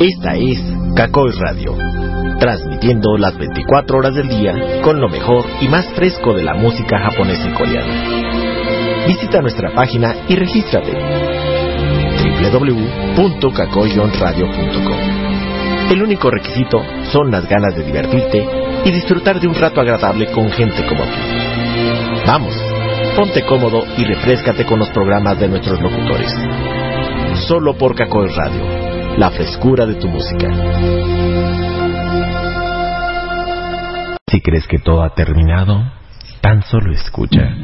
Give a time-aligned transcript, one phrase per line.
[0.00, 0.58] Esta es
[0.96, 1.76] Kakoi Radio,
[2.38, 6.98] transmitiendo las 24 horas del día con lo mejor y más fresco de la música
[6.98, 9.04] japonesa y coreana.
[9.06, 10.92] Visita nuestra página y regístrate
[13.12, 15.90] www.kakoyonradio.com.
[15.90, 16.82] El único requisito
[17.12, 18.48] son las ganas de divertirte
[18.86, 21.10] y disfrutar de un rato agradable con gente como tú.
[22.26, 22.54] Vamos,
[23.16, 26.34] ponte cómodo y refrescate con los programas de nuestros locutores.
[27.46, 30.48] Solo por Kakoi Radio la frescura de tu música.
[34.26, 35.82] Si crees que todo ha terminado,
[36.40, 37.54] tan solo escucha.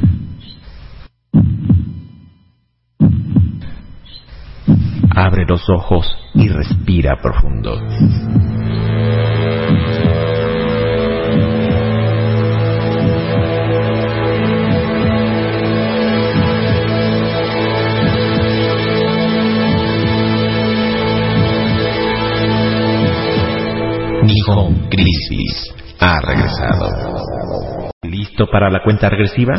[5.14, 7.78] Abre los ojos y respira profundo.
[24.26, 27.90] Nihon Crisis ha regresado.
[28.02, 29.54] ¿Listo para la cuenta regresiva?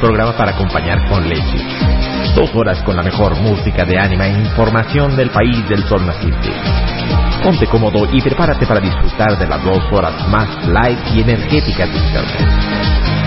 [0.00, 1.58] Programa para acompañar con leche.
[2.34, 6.50] Dos horas con la mejor música de anime e información del país del sol naciente.
[7.42, 11.98] Ponte cómodo y prepárate para disfrutar de las dos horas más light y energéticas de
[11.98, 13.19] internet.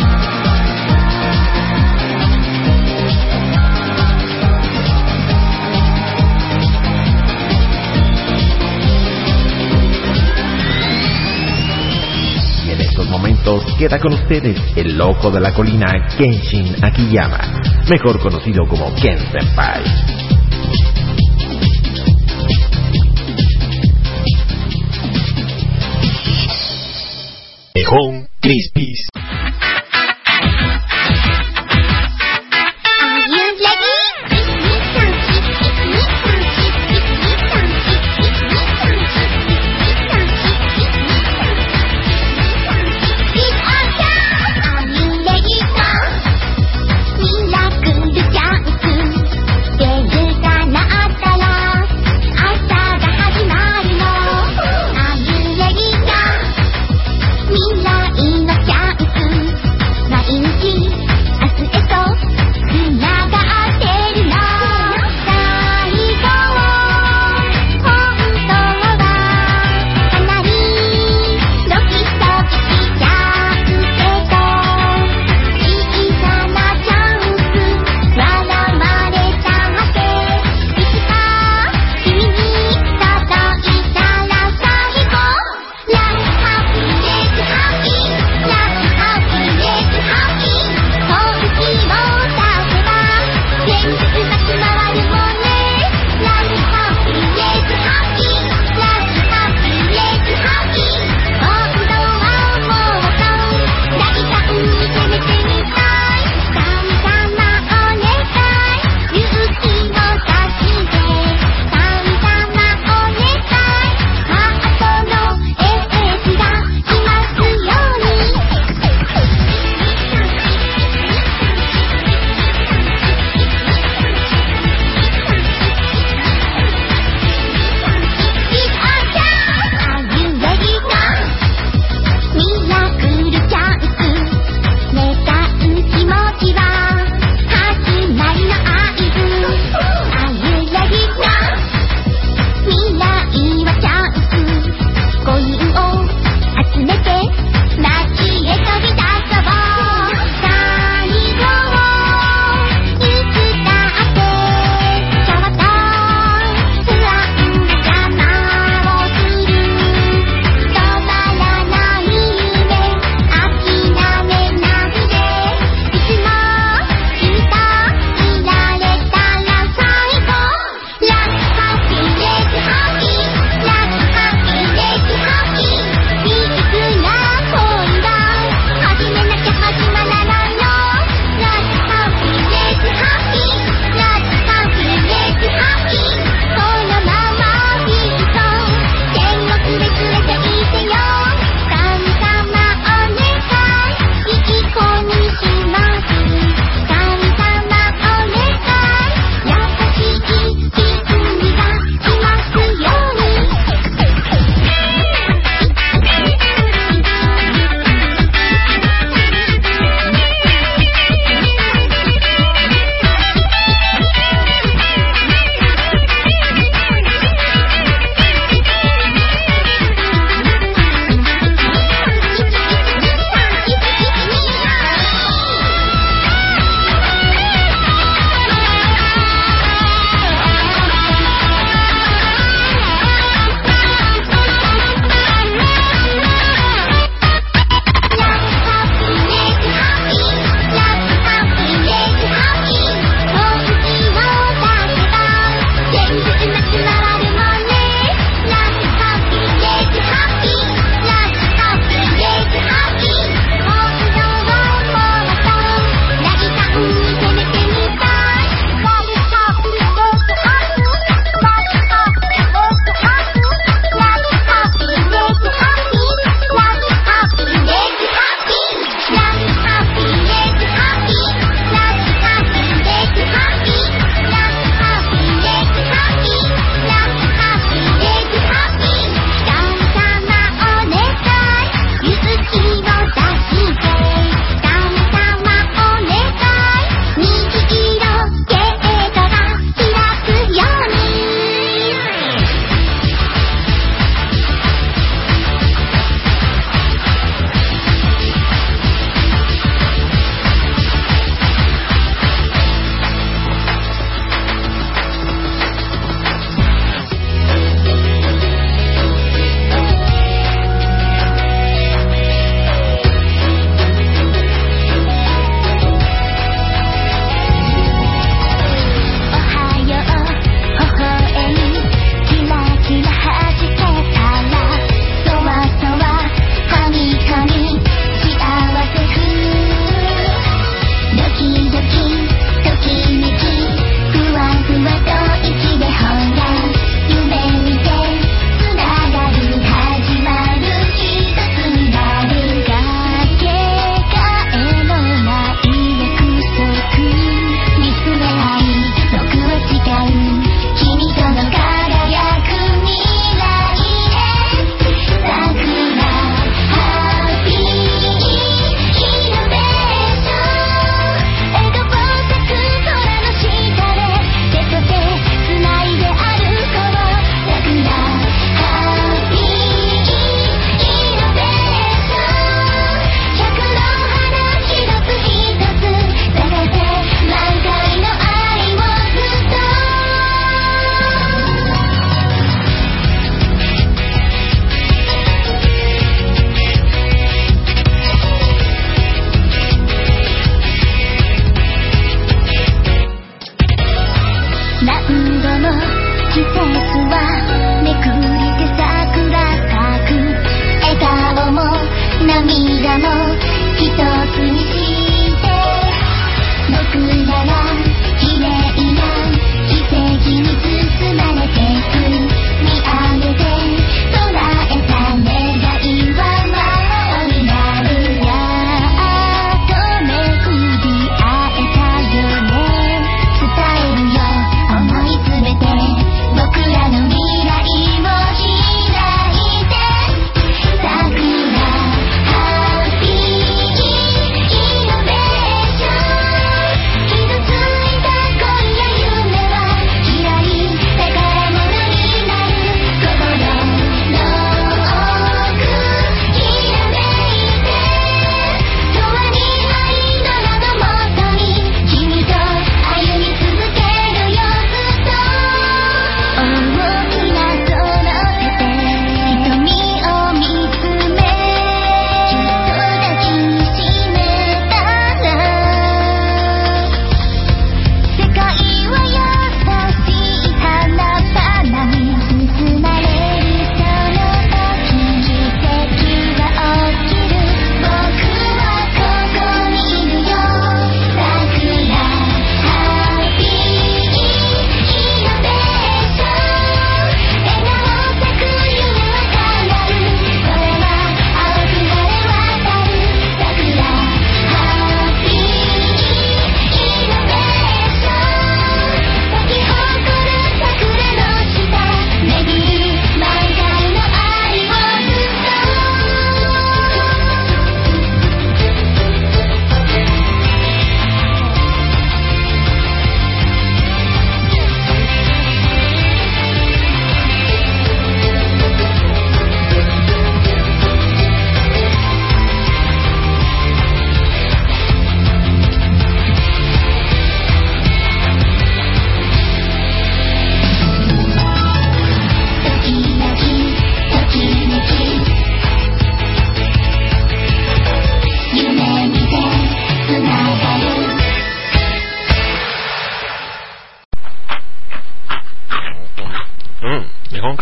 [13.77, 19.83] Queda con ustedes el loco de la colina Kenshin Akiyama, mejor conocido como Ken Senpai.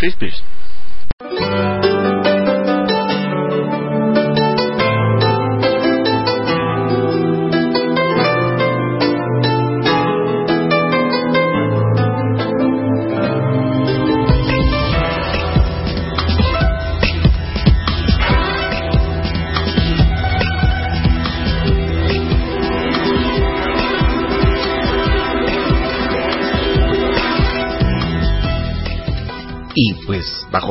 [0.02, 0.41] Nihon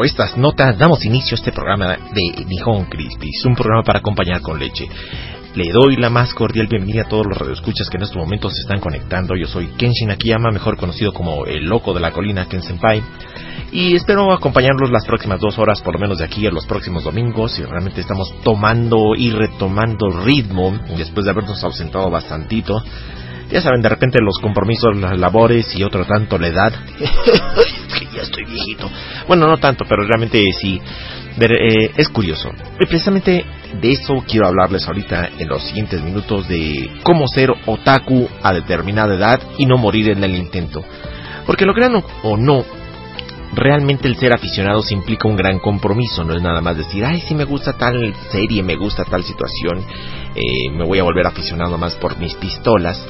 [0.01, 4.41] bajo estas notas damos inicio a este programa de Nihon Crispis, un programa para acompañar
[4.41, 4.89] con leche.
[5.55, 8.63] Le doy la más cordial bienvenida a todos los radioescuchas que en estos momentos se
[8.63, 9.35] están conectando.
[9.37, 13.03] Yo soy Kenshin Akiyama, mejor conocido como el loco de la colina Ken Senpai.
[13.73, 17.05] Y espero acompañarlos las próximas dos horas, por lo menos de aquí a los próximos
[17.05, 17.59] domingos.
[17.59, 22.83] Y realmente estamos tomando y retomando ritmo después de habernos ausentado bastantito.
[23.51, 26.73] Ya saben, de repente los compromisos, las labores y otro tanto la edad.
[27.01, 28.91] es que ya estoy viejito.
[29.27, 30.81] Bueno, no tanto, pero realmente sí.
[31.39, 32.51] Eh, es curioso.
[32.79, 33.45] Y precisamente
[33.81, 39.15] de eso quiero hablarles ahorita en los siguientes minutos de cómo ser otaku a determinada
[39.15, 40.85] edad y no morir en el intento.
[41.47, 42.65] Porque lo crean o no,
[43.53, 47.21] realmente el ser aficionado se implica un gran compromiso, no es nada más decir, ay,
[47.21, 49.85] si me gusta tal serie, me gusta tal situación,
[50.35, 53.05] eh, me voy a volver aficionado más por mis pistolas.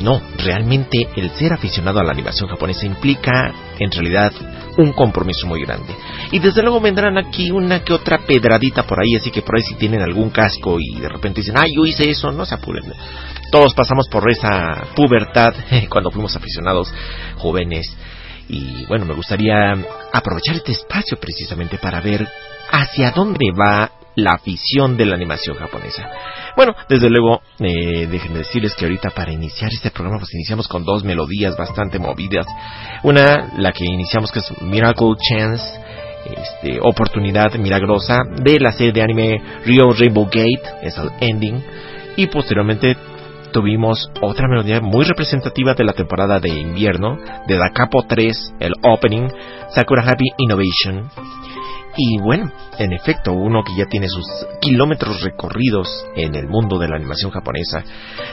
[0.00, 4.32] No, realmente el ser aficionado a la animación japonesa implica en realidad
[4.76, 5.94] un compromiso muy grande.
[6.32, 9.62] Y desde luego vendrán aquí una que otra pedradita por ahí, así que por ahí
[9.62, 12.84] si tienen algún casco y de repente dicen, ay, yo hice eso, no se apuren.
[13.50, 15.54] Todos pasamos por esa pubertad
[15.88, 16.92] cuando fuimos aficionados
[17.38, 17.86] jóvenes.
[18.48, 19.72] Y bueno, me gustaría
[20.12, 22.28] aprovechar este espacio precisamente para ver
[22.70, 26.08] hacia dónde va la afición de la animación japonesa.
[26.56, 30.84] Bueno, desde luego, eh, déjenme decirles que ahorita para iniciar este programa, pues iniciamos con
[30.84, 32.46] dos melodías bastante movidas.
[33.02, 35.64] Una, la que iniciamos que es Miracle Chance,
[36.24, 41.62] este, oportunidad milagrosa de la serie de anime Rio Rainbow Gate, es el ending.
[42.16, 42.96] Y posteriormente
[43.52, 48.72] tuvimos otra melodía muy representativa de la temporada de invierno, de Da Capo 3, el
[48.82, 49.28] opening,
[49.74, 51.10] Sakura Happy Innovation.
[51.96, 54.26] Y bueno, en efecto, uno que ya tiene sus
[54.60, 57.82] kilómetros recorridos en el mundo de la animación japonesa,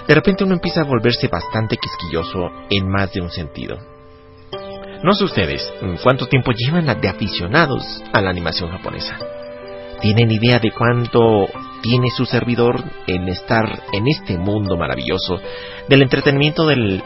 [0.06, 3.78] de repente uno empieza a volverse bastante quisquilloso en más de un sentido.
[5.02, 9.18] No sé ustedes, ¿cuánto tiempo llevan de aficionados a la animación japonesa?
[10.02, 11.48] ¿Tienen idea de cuánto
[11.82, 15.40] tiene su servidor en estar en este mundo maravilloso
[15.88, 17.02] del entretenimiento del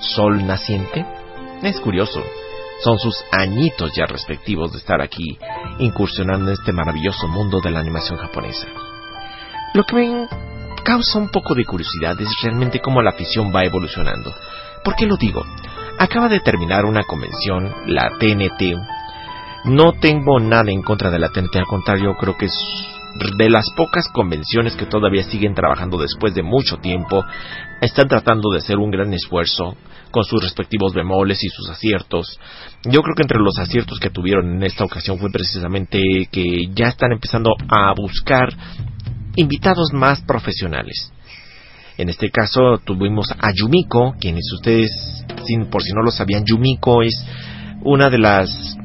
[0.00, 1.04] sol naciente?
[1.62, 2.22] Es curioso,
[2.84, 5.38] son sus añitos ya respectivos de estar aquí
[5.78, 8.68] incursionando en este maravilloso mundo de la animación japonesa.
[9.72, 10.28] Lo que me
[10.84, 14.34] causa un poco de curiosidad es realmente cómo la afición va evolucionando.
[14.84, 15.42] ¿Por qué lo digo?
[15.98, 18.76] Acaba de terminar una convención, la TNT.
[19.64, 22.54] No tengo nada en contra de la TNT, al contrario, creo que es
[23.36, 27.24] de las pocas convenciones que todavía siguen trabajando después de mucho tiempo,
[27.80, 29.76] están tratando de hacer un gran esfuerzo
[30.10, 32.38] con sus respectivos bemoles y sus aciertos.
[32.84, 36.86] Yo creo que entre los aciertos que tuvieron en esta ocasión fue precisamente que ya
[36.86, 38.48] están empezando a buscar
[39.36, 41.12] invitados más profesionales.
[41.96, 44.90] En este caso tuvimos a Yumiko, quienes ustedes,
[45.44, 47.24] sin, por si no lo sabían, Yumiko es
[47.82, 48.76] una de las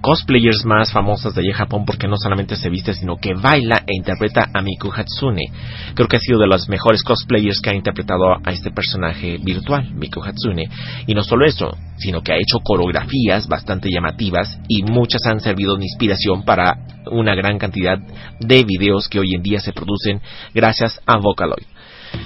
[0.00, 3.96] cosplayers más famosas de allí Japón porque no solamente se viste sino que baila e
[3.96, 5.52] interpreta a Miku Hatsune.
[5.94, 9.92] Creo que ha sido de los mejores cosplayers que ha interpretado a este personaje virtual,
[9.94, 10.68] Miku Hatsune.
[11.06, 15.76] Y no solo eso, sino que ha hecho coreografías bastante llamativas y muchas han servido
[15.76, 16.76] de inspiración para
[17.10, 17.98] una gran cantidad
[18.40, 20.20] de videos que hoy en día se producen
[20.54, 21.77] gracias a Vocaloid.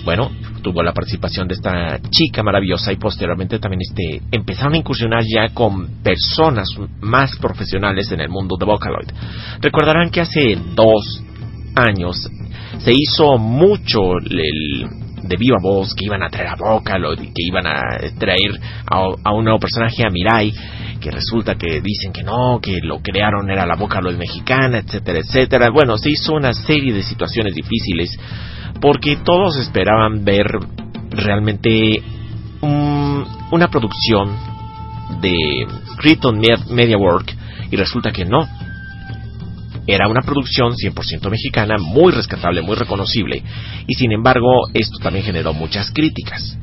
[0.04, 0.30] Bueno,
[0.62, 5.48] tuvo la participación de esta chica maravillosa y posteriormente también este, empezaron a incursionar ya
[5.50, 6.68] con personas
[7.00, 9.08] más profesionales en el mundo de Vocaloid.
[9.60, 11.22] Recordarán que hace dos
[11.74, 12.28] años
[12.78, 17.46] se hizo mucho el, de viva voz que iban a traer a Vocaloid y que
[17.46, 17.80] iban a
[18.18, 20.52] traer a, un nuevo personaje, a Mirai,
[21.00, 25.70] que resulta que dicen que no, que lo crearon era la Vocaloid mexicana, etcétera, etcétera.
[25.70, 28.18] Bueno, se hizo una serie de situaciones difíciles
[28.80, 30.46] porque todos esperaban ver
[31.10, 32.02] realmente
[32.62, 34.36] un, una producción
[35.20, 35.66] de
[35.98, 37.34] Krypton Media Work
[37.70, 38.48] y resulta que no.
[39.86, 43.42] Era una producción 100% mexicana, muy rescatable, muy reconocible,
[43.86, 46.56] y sin embargo esto también generó muchas críticas.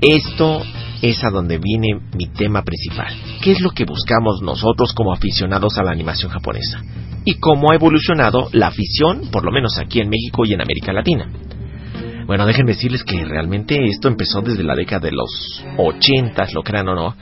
[0.00, 0.62] Esto
[1.02, 3.14] es a donde viene mi tema principal.
[3.42, 6.82] ¿Qué es lo que buscamos nosotros como aficionados a la animación japonesa?
[7.24, 10.92] Y cómo ha evolucionado la afición, por lo menos aquí en México y en América
[10.94, 11.30] Latina.
[12.26, 16.88] Bueno, déjenme decirles que realmente esto empezó desde la década de los 80, lo crean
[16.88, 17.16] o no.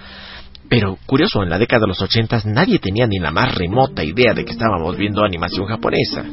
[0.70, 4.34] Pero curioso, en la década de los 80 nadie tenía ni la más remota idea
[4.34, 6.24] de que estábamos viendo animación japonesa.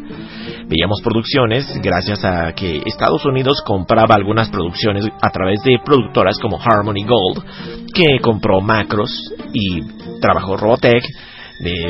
[0.68, 6.60] Veíamos producciones gracias a que Estados Unidos compraba algunas producciones a través de productoras como
[6.60, 7.46] Harmony Gold,
[7.94, 9.12] que compró Macros
[9.54, 9.82] y
[10.20, 11.04] trabajó Robotech,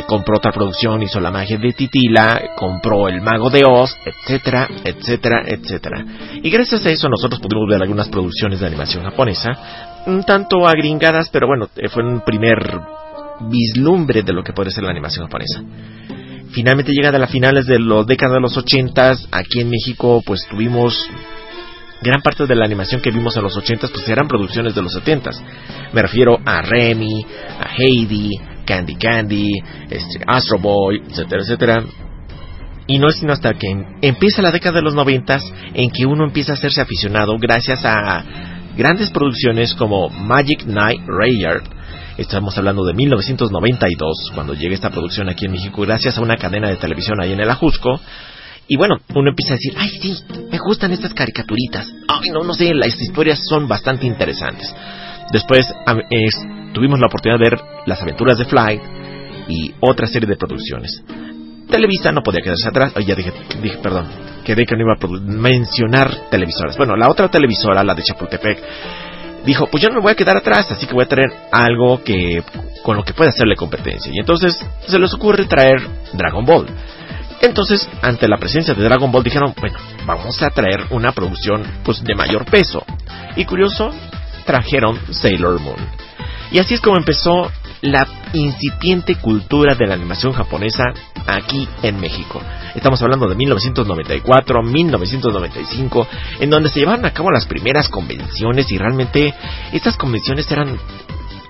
[0.05, 5.43] compró otra producción, hizo La magia de Titila, compró El mago de Oz, etcétera, etcétera,
[5.47, 6.05] etcétera.
[6.43, 11.29] Y gracias a eso nosotros pudimos ver algunas producciones de animación japonesa, un tanto agringadas,
[11.29, 12.57] pero bueno, eh, fue un primer
[13.49, 15.61] vislumbre de lo que puede ser la animación japonesa.
[16.51, 20.47] Finalmente llega a las finales de los décadas de los 80 aquí en México pues
[20.49, 20.97] tuvimos
[22.01, 24.93] gran parte de la animación que vimos en los 80 pues eran producciones de los
[24.93, 25.31] 70
[25.91, 27.25] Me refiero a Remy,
[27.59, 28.31] a Heidi,
[28.65, 29.51] Candy Candy,
[29.89, 31.83] este, Astro Boy, etcétera, etcétera.
[32.87, 33.67] Y no es sino hasta que
[34.01, 35.39] empieza la década de los 90
[35.73, 41.63] en que uno empieza a hacerse aficionado gracias a grandes producciones como Magic Night Rayard.
[42.17, 46.69] Estamos hablando de 1992, cuando llega esta producción aquí en México, gracias a una cadena
[46.69, 47.99] de televisión ahí en el Ajusco.
[48.67, 50.15] Y bueno, uno empieza a decir, ay sí,
[50.51, 51.87] me gustan estas caricaturitas.
[52.07, 54.73] Ay, no, no sé, las historias son bastante interesantes.
[55.31, 55.67] Después
[56.73, 58.81] tuvimos la oportunidad de ver Las aventuras de Fly
[59.47, 61.03] y otra serie de producciones.
[61.69, 62.93] Televisa no podía quedarse atrás.
[63.05, 64.07] Ya dije, dije, perdón,
[64.43, 66.77] quedé que no iba a mencionar televisoras.
[66.77, 68.63] Bueno, la otra televisora, la de Chapultepec,
[69.45, 72.03] dijo, pues yo no me voy a quedar atrás, así que voy a traer algo
[72.03, 72.43] que
[72.83, 74.11] con lo que pueda hacerle competencia.
[74.13, 75.77] Y entonces se les ocurre traer
[76.13, 76.67] Dragon Ball.
[77.41, 82.03] Entonces, ante la presencia de Dragon Ball, dijeron, bueno, vamos a traer una producción pues
[82.03, 82.83] de mayor peso.
[83.35, 83.91] Y curioso,
[84.45, 85.77] trajeron Sailor Moon.
[86.51, 87.51] Y así es como empezó
[87.85, 90.83] la incipiente cultura de la animación japonesa
[91.25, 92.41] aquí en México.
[92.73, 96.07] Estamos hablando de 1994, 1995,
[96.39, 99.33] en donde se llevaron a cabo las primeras convenciones y realmente
[99.71, 100.77] estas convenciones eran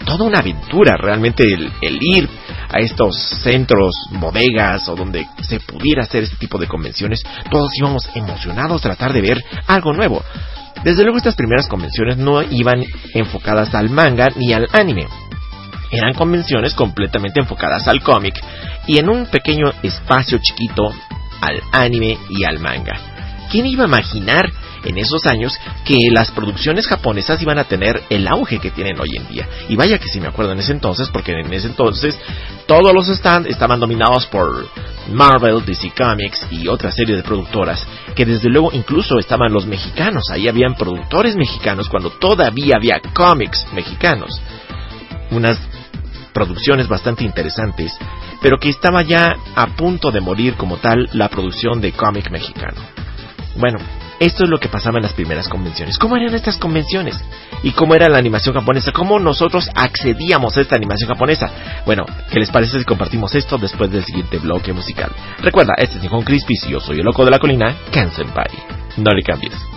[0.06, 2.30] toda una aventura, realmente el, ir
[2.69, 8.10] a estos centros, bodegas o donde se pudiera hacer este tipo de convenciones, todos íbamos
[8.13, 10.24] emocionados a tratar de ver algo nuevo.
[10.84, 15.08] Desde luego estas primeras convenciones no iban enfocadas al manga ni al anime.
[15.95, 18.36] Eran convenciones completamente enfocadas al cómic
[18.88, 20.84] y en un pequeño espacio chiquito
[21.41, 22.99] al anime y al manga.
[23.49, 24.51] ¿Quién iba a imaginar
[24.86, 29.17] en esos años que las producciones japonesas iban a tener el auge que tienen hoy
[29.17, 29.47] en día.
[29.67, 32.17] Y vaya que si me acuerdo en ese entonces, porque en ese entonces
[32.67, 34.67] todos los stands estaban dominados por
[35.12, 40.23] Marvel, DC Comics y otra serie de productoras, que desde luego incluso estaban los mexicanos,
[40.31, 44.39] ahí habían productores mexicanos cuando todavía había cómics mexicanos.
[45.31, 45.60] Unas
[46.36, 47.98] producciones bastante interesantes,
[48.41, 52.82] pero que estaba ya a punto de morir como tal la producción de cómic mexicano.
[53.56, 53.80] Bueno,
[54.19, 55.98] esto es lo que pasaba en las primeras convenciones.
[55.98, 57.17] ¿Cómo eran estas convenciones?
[57.63, 58.91] ¿Y cómo era la animación japonesa?
[58.91, 61.50] ¿Cómo nosotros accedíamos a esta animación japonesa?
[61.86, 65.12] Bueno, ¿qué les parece si compartimos esto después del siguiente bloque musical?
[65.39, 68.52] Recuerda, este es Nihon Crispy y yo soy el loco de la colina, Kansenpai.
[68.98, 69.74] No le cambies.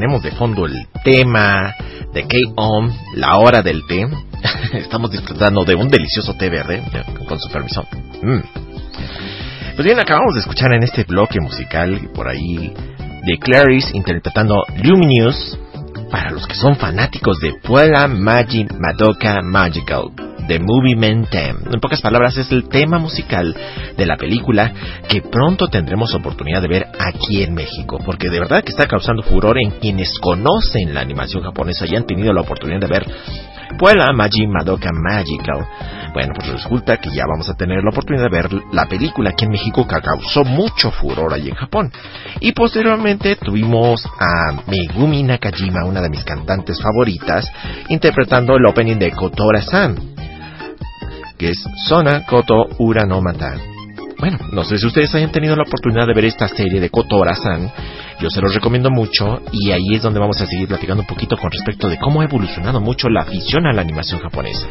[0.00, 1.74] Tenemos de fondo el tema
[2.14, 4.08] de K-On, la hora del té,
[4.78, 6.82] estamos disfrutando de un delicioso té verde,
[7.28, 7.82] con su permiso.
[8.22, 8.40] Mm.
[9.74, 12.72] Pues bien, acabamos de escuchar en este bloque musical, por ahí,
[13.26, 15.58] de Clarice interpretando Luminous,
[16.10, 20.12] para los que son fanáticos de Puella Magic Madoka Magical
[20.50, 21.60] The Movie Men Theme.
[21.72, 23.54] En pocas palabras, es el tema musical
[23.96, 24.72] de la película
[25.08, 29.22] que pronto tendremos oportunidad de ver aquí en México, porque de verdad que está causando
[29.22, 33.06] furor en quienes conocen la animación japonesa y han tenido la oportunidad de ver
[33.78, 35.68] Puela Maji Madoka Magical.
[36.14, 39.44] Bueno, pues resulta que ya vamos a tener la oportunidad de ver la película aquí
[39.44, 41.92] en México que causó mucho furor allí en Japón.
[42.40, 47.48] Y posteriormente tuvimos a Megumi Nakajima, una de mis cantantes favoritas,
[47.88, 50.18] interpretando el opening de Kotora-san,
[51.40, 53.56] que es Sona Koto Ura no Mata.
[54.18, 57.72] Bueno, no sé si ustedes hayan tenido la oportunidad de ver esta serie de Kotora-san.
[58.20, 61.38] Yo se los recomiendo mucho y ahí es donde vamos a seguir platicando un poquito
[61.38, 64.66] con respecto de cómo ha evolucionado mucho la afición a la animación japonesa.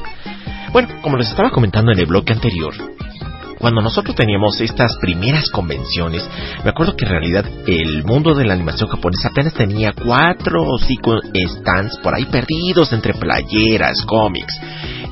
[0.71, 2.75] Bueno, como les estaba comentando en el bloque anterior,
[3.57, 6.29] cuando nosotros teníamos estas primeras convenciones,
[6.63, 10.77] me acuerdo que en realidad el mundo de la animación japonesa apenas tenía cuatro o
[10.77, 14.53] cinco stands por ahí perdidos entre playeras, cómics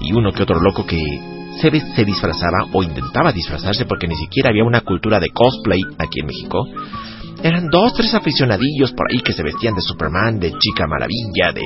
[0.01, 4.49] y uno que otro loco que se, se disfrazaba o intentaba disfrazarse porque ni siquiera
[4.49, 6.65] había una cultura de cosplay aquí en México.
[7.43, 11.61] Eran dos, tres aficionadillos por ahí que se vestían de Superman, de Chica Maravilla, de...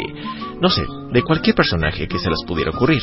[0.60, 3.02] no sé, de cualquier personaje que se les pudiera ocurrir.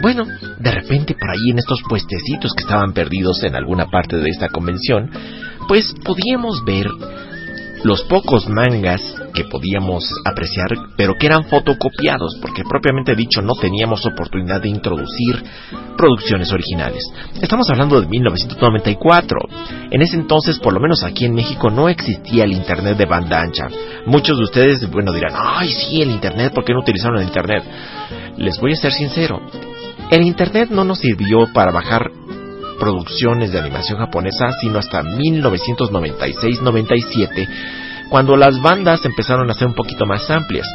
[0.00, 0.24] Bueno,
[0.58, 4.48] de repente por ahí en estos puestecitos que estaban perdidos en alguna parte de esta
[4.48, 5.10] convención,
[5.68, 6.88] pues podíamos ver
[7.84, 9.02] los pocos mangas
[9.32, 15.42] que podíamos apreciar, pero que eran fotocopiados, porque propiamente dicho no teníamos oportunidad de introducir
[15.96, 17.02] producciones originales.
[17.40, 19.38] Estamos hablando de 1994.
[19.90, 23.40] En ese entonces, por lo menos aquí en México, no existía el Internet de banda
[23.40, 23.68] ancha.
[24.06, 27.64] Muchos de ustedes, bueno, dirán, ay, sí, el Internet, ¿por qué no utilizaron el Internet?
[28.36, 29.40] Les voy a ser sincero,
[30.10, 32.10] el Internet no nos sirvió para bajar
[32.80, 37.48] producciones de animación japonesa, sino hasta 1996-97,
[38.10, 40.66] cuando las bandas empezaron a ser un poquito más amplias.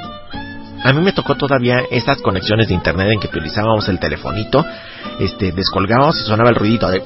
[0.84, 4.66] A mí me tocó todavía estas conexiones de internet en que utilizábamos el telefonito,
[5.20, 7.02] este, descolgábamos y sonaba el ruidito de...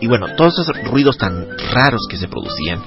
[0.00, 2.82] Y bueno, todos esos ruidos tan raros que se producían.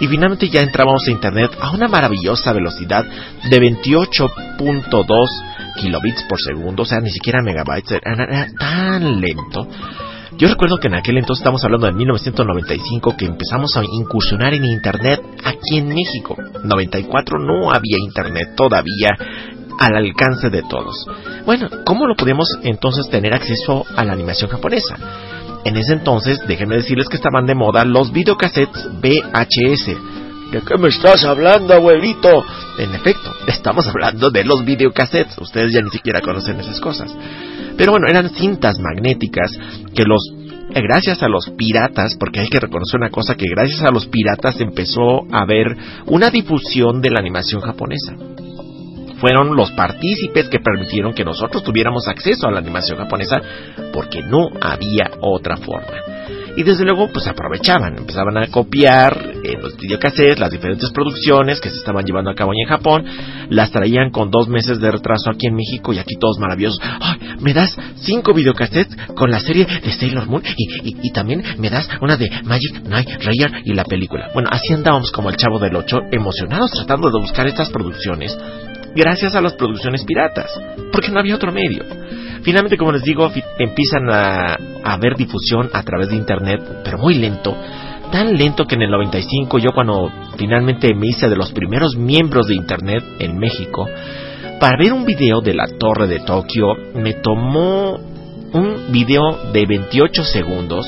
[0.00, 3.04] Y finalmente ya entrábamos a internet a una maravillosa velocidad
[3.48, 5.26] de 28.2
[5.80, 9.66] kilobits por segundo, o sea, ni siquiera megabytes, era, tan lento.
[10.42, 14.64] Yo recuerdo que en aquel entonces estamos hablando de 1995 que empezamos a incursionar en
[14.64, 16.36] internet aquí en México.
[16.64, 19.10] 94 no había internet todavía
[19.78, 20.96] al alcance de todos.
[21.46, 24.96] Bueno, ¿cómo lo podemos entonces tener acceso a la animación japonesa?
[25.64, 29.86] En ese entonces, déjenme decirles que estaban de moda los videocassettes VHS.
[30.50, 32.44] ¿De qué me estás hablando, abuelito?
[32.78, 35.38] En efecto, estamos hablando de los videocassettes.
[35.38, 37.14] Ustedes ya ni siquiera conocen esas cosas.
[37.76, 39.58] Pero bueno, eran cintas magnéticas
[39.94, 40.20] que los
[40.74, 44.06] eh, gracias a los piratas, porque hay que reconocer una cosa, que gracias a los
[44.06, 48.14] piratas empezó a haber una difusión de la animación japonesa.
[49.20, 53.40] Fueron los partícipes que permitieron que nosotros tuviéramos acceso a la animación japonesa
[53.92, 56.21] porque no había otra forma.
[56.56, 61.70] Y desde luego, pues aprovechaban, empezaban a copiar en los videocassettes las diferentes producciones que
[61.70, 63.04] se estaban llevando a cabo en Japón,
[63.48, 66.78] las traían con dos meses de retraso aquí en México y aquí todos maravillosos.
[66.82, 67.18] ¡Ay!
[67.40, 70.42] ¿Me das cinco videocassettes con la serie de Sailor Moon?
[70.56, 74.30] Y, y, también me das una de Magic Knight Rayer y la película.
[74.34, 78.36] Bueno, así andábamos como el chavo del 8, emocionados tratando de buscar estas producciones
[78.94, 80.50] gracias a las producciones piratas,
[80.92, 81.84] porque no había otro medio.
[82.42, 87.14] Finalmente, como les digo, empiezan a, a ver difusión a través de Internet, pero muy
[87.14, 87.56] lento.
[88.10, 92.46] Tan lento que en el 95 yo cuando finalmente me hice de los primeros miembros
[92.46, 93.88] de Internet en México,
[94.60, 97.98] para ver un video de la torre de Tokio, me tomó
[98.52, 100.86] un video de 28 segundos,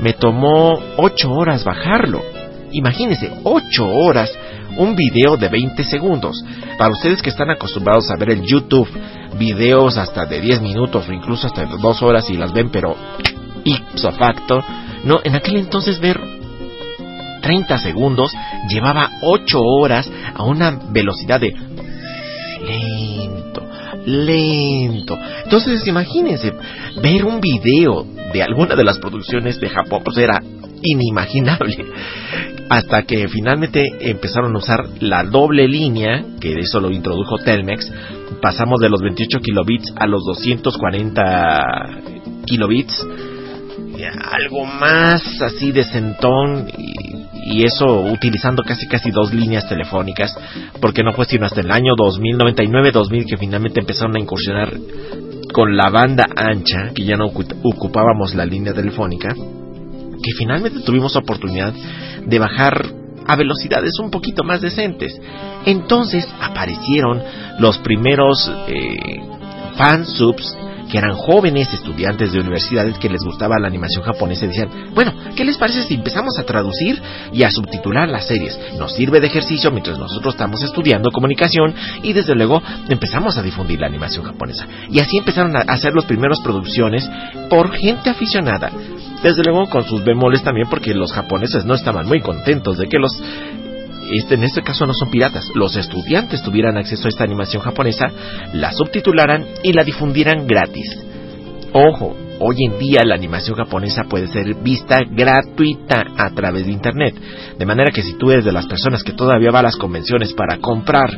[0.00, 2.22] me tomó 8 horas bajarlo.
[2.72, 4.36] Imagínense, 8 horas
[4.76, 6.36] un video de 20 segundos.
[6.76, 8.88] Para ustedes que están acostumbrados a ver el YouTube,
[9.38, 12.96] videos hasta de 10 minutos o incluso hasta de 2 horas y las ven, pero
[13.64, 14.62] ipso facto,
[15.04, 16.20] no, en aquel entonces ver
[17.42, 18.32] 30 segundos
[18.68, 21.54] llevaba 8 horas a una velocidad de
[22.66, 23.62] lento,
[24.06, 25.18] lento.
[25.44, 26.52] Entonces imagínense,
[27.00, 30.42] ver un video de alguna de las producciones de Japón, pues era
[30.82, 31.86] inimaginable.
[32.70, 37.90] Hasta que finalmente empezaron a usar la doble línea, que eso lo introdujo Telmex,
[38.42, 41.64] pasamos de los 28 kilobits a los 240
[42.44, 43.06] kilobits,
[44.32, 50.34] algo más así de centón y, y, eso utilizando casi casi dos líneas telefónicas,
[50.80, 54.72] porque no fue sino hasta el año 2099-2000 que finalmente empezaron a incursionar
[55.52, 61.72] con la banda ancha, que ya no ocupábamos la línea telefónica, que finalmente tuvimos oportunidad
[62.28, 62.86] de bajar
[63.26, 65.20] a velocidades un poquito más decentes.
[65.66, 67.22] Entonces aparecieron
[67.58, 69.20] los primeros eh,
[69.76, 70.56] fansubs
[70.88, 75.12] que eran jóvenes estudiantes de universidades que les gustaba la animación japonesa y decían, bueno,
[75.36, 77.00] ¿qué les parece si empezamos a traducir
[77.32, 78.58] y a subtitular las series?
[78.78, 83.80] Nos sirve de ejercicio mientras nosotros estamos estudiando comunicación y desde luego empezamos a difundir
[83.80, 84.66] la animación japonesa.
[84.90, 87.08] Y así empezaron a hacer las primeras producciones
[87.48, 88.70] por gente aficionada.
[89.22, 92.98] Desde luego con sus bemoles también porque los japoneses no estaban muy contentos de que
[92.98, 93.10] los
[94.12, 98.06] este, en este caso no son piratas, los estudiantes tuvieran acceso a esta animación japonesa,
[98.52, 100.86] la subtitularan y la difundieran gratis.
[101.72, 107.14] Ojo, hoy en día la animación japonesa puede ser vista gratuita a través de internet.
[107.58, 110.32] De manera que si tú eres de las personas que todavía va a las convenciones
[110.32, 111.10] para comprar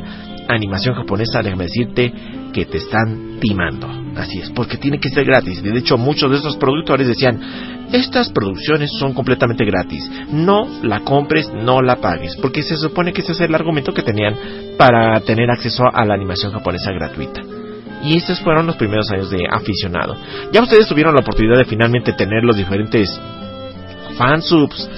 [0.49, 2.11] animación japonesa, déjame decirte
[2.51, 3.87] que te están timando.
[4.15, 5.63] Así es, porque tiene que ser gratis.
[5.63, 10.09] De hecho, muchos de esos productores decían, estas producciones son completamente gratis.
[10.31, 14.03] No la compres, no la pagues, porque se supone que ese es el argumento que
[14.03, 14.35] tenían
[14.77, 17.41] para tener acceso a la animación japonesa gratuita.
[18.03, 20.15] Y estos fueron los primeros años de aficionado.
[20.51, 23.19] Ya ustedes tuvieron la oportunidad de finalmente tener los diferentes
[24.17, 24.89] fansubs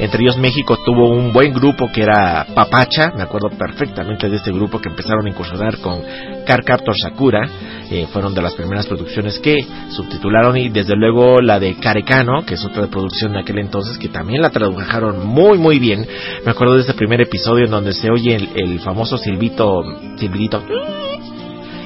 [0.00, 4.50] entre ellos México tuvo un buen grupo que era Papacha, me acuerdo perfectamente de este
[4.50, 6.00] grupo que empezaron a incursionar con
[6.46, 7.46] Car Captor Sakura,
[7.90, 9.58] eh, fueron de las primeras producciones que
[9.90, 14.08] subtitularon y desde luego la de Carecano, que es otra producción de aquel entonces que
[14.08, 16.06] también la tradujeron muy muy bien.
[16.46, 19.82] Me acuerdo de ese primer episodio en donde se oye el, famoso silbito,
[20.16, 20.62] silbito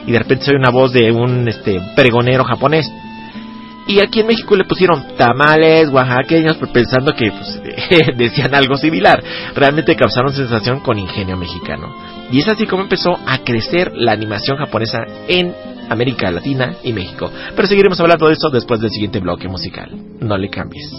[0.07, 2.89] y de repente se oye una voz de un este pregonero japonés
[3.87, 9.23] y aquí en México le pusieron tamales oaxaqueños pensando que pues, decían algo similar.
[9.55, 11.95] Realmente causaron sensación con ingenio mexicano.
[12.31, 15.55] Y es así como empezó a crecer la animación japonesa en
[15.91, 17.31] América Latina y México.
[17.55, 19.91] Pero seguiremos hablando de eso después del siguiente bloque musical.
[20.21, 20.91] No le cambies.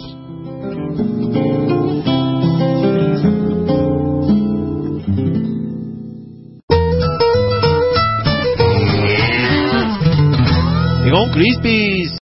[11.05, 12.17] Llegó un Crispis.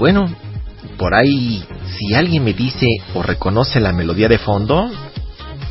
[0.00, 0.36] Crispies.
[0.98, 1.64] por ahí,
[1.98, 4.90] si alguien me dice o reconoce la melodía de fondo,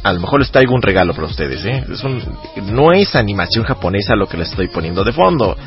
[0.03, 1.83] a lo mejor les traigo un regalo para ustedes, ¿eh?
[1.91, 2.21] Es un,
[2.71, 5.57] no es animación japonesa lo que les estoy poniendo de fondo.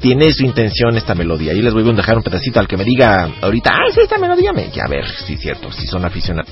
[0.00, 1.52] Tiene su intención esta melodía.
[1.52, 4.18] Y les voy a dejar un pedacito al que me diga ahorita, ah, es esta
[4.18, 4.52] melodía.
[4.52, 6.50] Me, a ver, si es cierto, si son aficionados.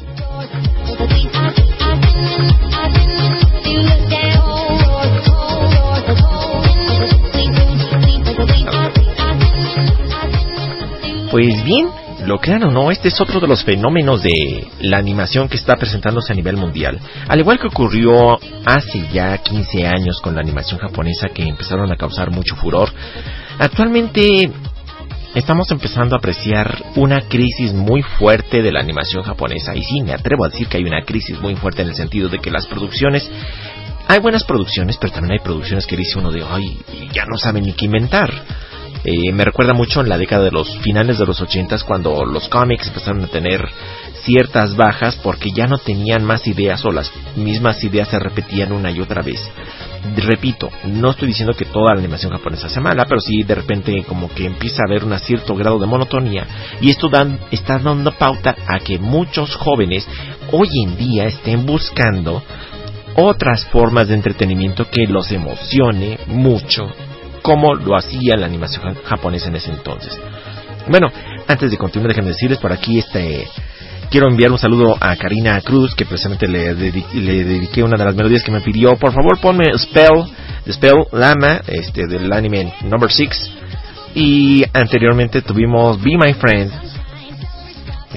[11.35, 11.89] Pues bien,
[12.27, 15.75] lo crean o no, este es otro de los fenómenos de la animación que está
[15.75, 17.01] presentándose a nivel mundial.
[17.27, 21.97] Al igual que ocurrió hace ya 15 años con la animación japonesa que empezaron a
[21.97, 22.89] causar mucho furor,
[23.59, 24.49] actualmente
[25.35, 29.75] estamos empezando a apreciar una crisis muy fuerte de la animación japonesa.
[29.75, 32.29] Y sí, me atrevo a decir que hay una crisis muy fuerte en el sentido
[32.29, 33.29] de que las producciones
[34.07, 36.79] hay buenas producciones, pero también hay producciones que dice uno de, ay,
[37.13, 38.31] ya no saben ni qué inventar.
[39.05, 42.49] Eh, me recuerda mucho en la década de los finales de los ochentas cuando los
[42.49, 43.61] cómics empezaron a tener
[44.23, 48.91] ciertas bajas porque ya no tenían más ideas o las mismas ideas se repetían una
[48.91, 49.41] y otra vez.
[50.17, 54.05] Repito, no estoy diciendo que toda la animación japonesa sea mala, pero sí de repente
[54.09, 56.47] como que empieza a haber un cierto grado de monotonía
[56.81, 60.09] y esto dan, está dando pauta a que muchos jóvenes
[60.51, 62.43] hoy en día estén buscando
[63.17, 66.91] otras formas de entretenimiento que los emocione mucho
[67.45, 70.19] como lo hacía la animación japonesa en ese entonces.
[70.89, 71.09] Bueno,
[71.47, 73.47] antes de continuar, déjenme decirles por aquí este
[74.11, 78.43] quiero enviar un saludo a Karina Cruz, que precisamente le, dediqué una de las melodías
[78.43, 78.97] que me pidió.
[78.97, 80.25] Por favor, ponme Spell,
[80.71, 83.51] Spell Lama, este, del anime Number 6.
[84.15, 86.73] Y anteriormente tuvimos Be My Friend,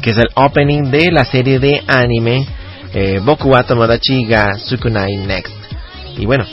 [0.02, 2.48] que es el opening de la serie de anime
[2.94, 5.54] eh, Boku wa Tomodachi ga Sukunai Next.
[6.18, 6.46] Y bueno,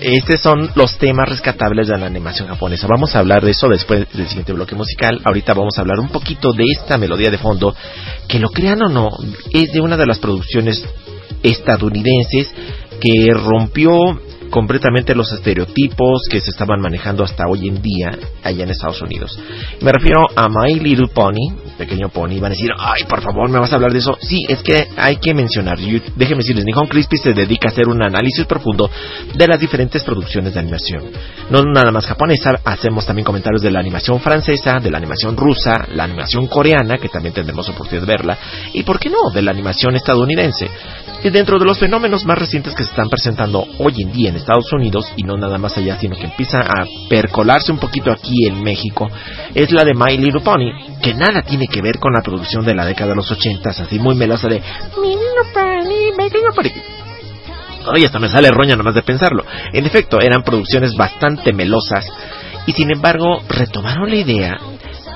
[0.00, 2.86] estos son los temas rescatables de la animación japonesa.
[2.86, 5.20] Vamos a hablar de eso después del siguiente bloque musical.
[5.24, 7.74] Ahorita vamos a hablar un poquito de esta melodía de fondo,
[8.28, 9.10] que lo crean o no,
[9.52, 10.84] es de una de las producciones
[11.42, 12.52] estadounidenses
[13.00, 13.90] que rompió
[14.50, 19.36] completamente los estereotipos que se estaban manejando hasta hoy en día allá en Estados Unidos.
[19.80, 22.40] Me refiero a My Little Pony, pequeño pony.
[22.40, 24.16] Van a decir, ay, por favor, ¿me vas a hablar de eso?
[24.20, 25.78] Sí, es que hay que mencionar.
[25.78, 28.90] déjenme decirles, Nihon Crispy se dedica a hacer un análisis profundo
[29.34, 31.02] de las diferentes producciones de animación.
[31.50, 35.86] No nada más japonesa, hacemos también comentarios de la animación francesa, de la animación rusa,
[35.92, 38.38] la animación coreana, que también tendremos oportunidad de verla,
[38.72, 40.68] y, ¿por qué no?, de la animación estadounidense.
[41.22, 44.36] Y dentro de los fenómenos más recientes que se están presentando hoy en día en
[44.36, 48.46] Estados Unidos, y no nada más allá, sino que empieza a percolarse un poquito aquí
[48.46, 49.10] en México,
[49.54, 52.74] es la de My Little Pony, que nada tiene que ver con la producción de
[52.74, 54.60] la década de los ochentas, así muy melosa de
[55.00, 56.70] My Little Pony, Pony.
[57.92, 59.44] Ay, hasta me sale roña nomás de pensarlo.
[59.72, 62.06] En efecto, eran producciones bastante melosas,
[62.66, 64.58] y sin embargo retomaron la idea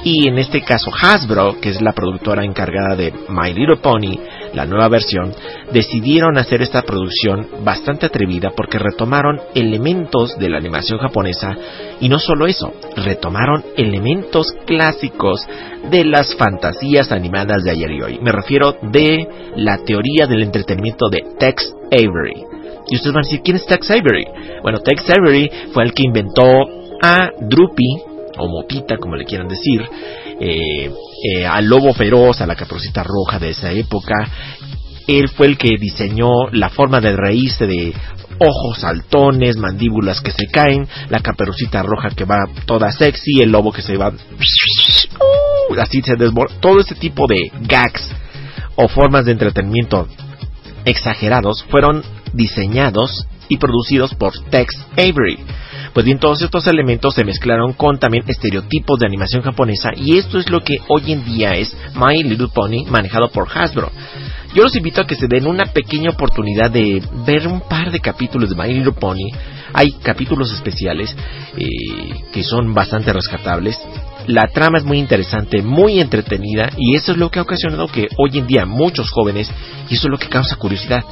[0.04, 4.18] y en este caso Hasbro, que es la productora encargada de My Little Pony,
[4.58, 5.32] la nueva versión,
[5.72, 11.56] decidieron hacer esta producción bastante atrevida porque retomaron elementos de la animación japonesa
[12.00, 15.46] y no solo eso, retomaron elementos clásicos
[15.92, 18.18] de las fantasías animadas de ayer y hoy.
[18.20, 22.42] Me refiero de la teoría del entretenimiento de Tex Avery.
[22.90, 24.24] Y ustedes van a decir, ¿quién es Tex Avery?
[24.62, 26.42] Bueno, Tex Avery fue el que inventó
[27.00, 28.02] a Droopy,
[28.38, 29.82] o Motita, como le quieran decir,
[30.40, 30.90] eh,
[31.24, 34.14] eh, al lobo feroz, a la caprocita roja de esa época.
[35.06, 37.94] Él fue el que diseñó la forma de reírse de
[38.38, 43.72] ojos saltones, mandíbulas que se caen, la caperucita roja que va toda sexy, el lobo
[43.72, 44.12] que se va
[45.80, 48.08] así se desborda, todo este tipo de gags
[48.76, 50.08] o formas de entretenimiento
[50.84, 55.38] exagerados fueron diseñados y producidos por Tex Avery.
[55.98, 60.38] Pues bien, todos estos elementos se mezclaron con también estereotipos de animación japonesa y esto
[60.38, 63.90] es lo que hoy en día es My Little Pony manejado por Hasbro.
[64.54, 67.98] Yo los invito a que se den una pequeña oportunidad de ver un par de
[67.98, 69.28] capítulos de My Little Pony.
[69.72, 71.16] Hay capítulos especiales
[71.56, 71.66] eh,
[72.32, 73.76] que son bastante rescatables.
[74.28, 78.06] La trama es muy interesante, muy entretenida y eso es lo que ha ocasionado que
[78.18, 79.50] hoy en día muchos jóvenes,
[79.90, 81.02] y eso es lo que causa curiosidad,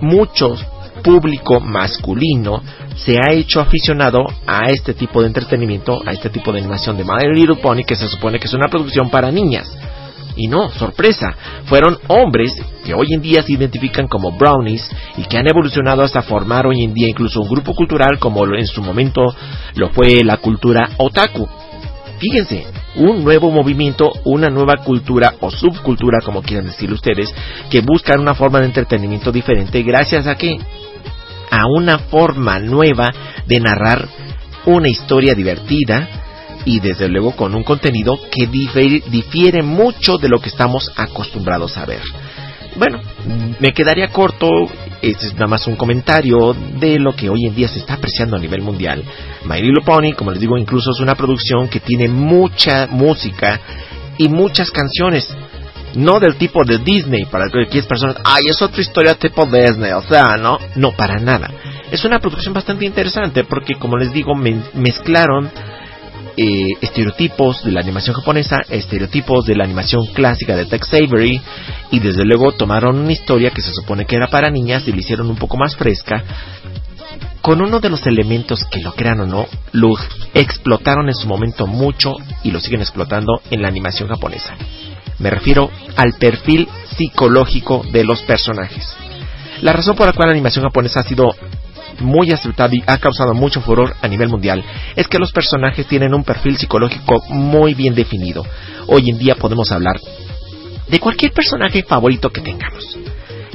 [0.00, 0.64] muchos
[1.02, 2.62] público masculino
[2.96, 7.04] se ha hecho aficionado a este tipo de entretenimiento, a este tipo de animación de
[7.04, 9.70] My Little Pony, que se supone que es una producción para niñas.
[10.36, 11.26] Y no, sorpresa,
[11.66, 16.22] fueron hombres que hoy en día se identifican como brownies y que han evolucionado hasta
[16.22, 19.20] formar hoy en día incluso un grupo cultural como en su momento
[19.74, 21.48] lo fue la cultura otaku.
[22.18, 22.64] Fíjense,
[22.96, 27.34] un nuevo movimiento, una nueva cultura o subcultura, como quieran decirlo ustedes,
[27.68, 30.56] que buscan una forma de entretenimiento diferente gracias a que
[31.52, 33.12] a una forma nueva
[33.46, 34.08] de narrar
[34.64, 36.08] una historia divertida
[36.64, 41.84] y desde luego con un contenido que difiere, mucho de lo que estamos acostumbrados a
[41.84, 42.00] ver.
[42.76, 43.02] Bueno,
[43.60, 44.48] me quedaría corto,
[45.02, 48.36] este es nada más un comentario de lo que hoy en día se está apreciando
[48.36, 49.04] a nivel mundial.
[49.44, 53.60] My Little Pony, como les digo, incluso es una producción que tiene mucha música
[54.16, 55.28] y muchas canciones.
[55.94, 60.02] No del tipo de Disney, para cualquier personas, ay, es otra historia tipo Disney, o
[60.02, 61.50] sea, no, no, para nada.
[61.90, 65.50] Es una producción bastante interesante porque, como les digo, mezclaron
[66.36, 71.38] eh, estereotipos de la animación japonesa, estereotipos de la animación clásica de Tex Avery
[71.90, 75.00] y desde luego tomaron una historia que se supone que era para niñas y la
[75.00, 76.24] hicieron un poco más fresca
[77.42, 79.94] con uno de los elementos que lo crean o no, lo
[80.32, 82.14] explotaron en su momento mucho
[82.44, 84.54] y lo siguen explotando en la animación japonesa.
[85.18, 88.96] Me refiero al perfil psicológico de los personajes.
[89.60, 91.34] La razón por la cual la animación japonesa ha sido
[92.00, 94.64] muy aceptada y ha causado mucho furor a nivel mundial
[94.96, 98.44] es que los personajes tienen un perfil psicológico muy bien definido.
[98.86, 100.00] Hoy en día podemos hablar
[100.88, 102.98] de cualquier personaje favorito que tengamos.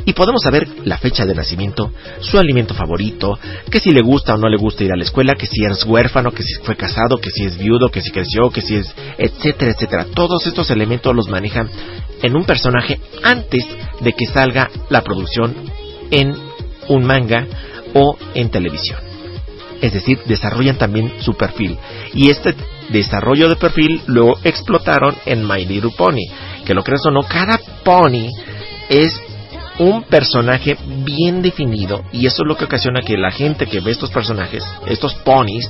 [0.08, 1.92] Y podemos saber la fecha de nacimiento,
[2.22, 3.38] su alimento favorito,
[3.70, 5.84] que si le gusta o no le gusta ir a la escuela, que si es
[5.84, 8.96] huérfano, que si fue casado, que si es viudo, que si creció, que si es
[9.18, 10.06] etcétera, etcétera.
[10.16, 11.70] Todos estos elementos los manejan
[12.24, 13.66] en un personaje antes
[14.00, 15.54] de que salga la producción
[16.10, 16.34] en
[16.88, 17.46] un manga
[17.94, 19.00] o en televisión.
[19.82, 21.78] Es decir, desarrollan también su perfil.
[22.14, 22.56] Y este
[22.88, 26.32] desarrollo de perfil lo explotaron en My Little Pony.
[26.66, 28.30] Que lo creas o no, cada pony
[28.88, 29.22] es
[29.80, 33.92] un personaje bien definido y eso es lo que ocasiona que la gente que ve
[33.92, 35.70] estos personajes, estos ponis,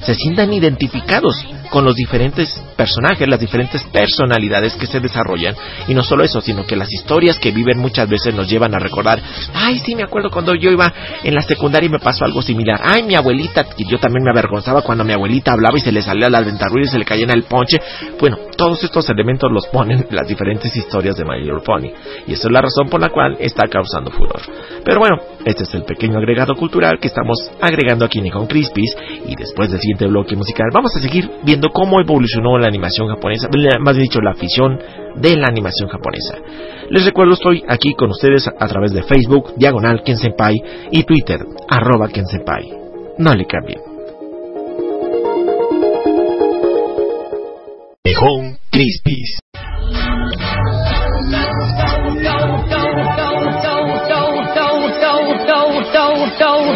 [0.00, 1.34] se sientan identificados
[1.70, 5.54] con los diferentes personajes, las diferentes personalidades que se desarrollan.
[5.86, 8.78] Y no solo eso, sino que las historias que viven muchas veces nos llevan a
[8.78, 9.20] recordar,
[9.54, 10.92] ay sí me acuerdo cuando yo iba
[11.22, 14.30] en la secundaria y me pasó algo similar, ay mi abuelita, que yo también me
[14.30, 17.24] avergonzaba cuando mi abuelita hablaba y se le salía la dentadura y se le caía
[17.24, 17.78] en el ponche,
[18.18, 21.92] bueno, todos estos elementos los ponen las diferentes historias de My Little Pony.
[22.26, 24.40] Y esa es la razón por la cual está causando furor.
[24.84, 28.96] Pero bueno, este es el pequeño agregado cultural que estamos agregando aquí en Con Crispies
[29.26, 33.48] y después del siguiente bloque musical vamos a seguir viendo cómo evolucionó la animación japonesa,
[33.80, 34.78] más bien dicho la afición
[35.16, 36.36] de la animación japonesa.
[36.90, 40.54] Les recuerdo estoy aquí con ustedes a través de Facebook, Diagonal Kensenpai
[40.90, 42.70] y Twitter, arroba Kensenpai.
[43.18, 43.80] No le cambien.
[48.04, 49.38] Nihon Crispies.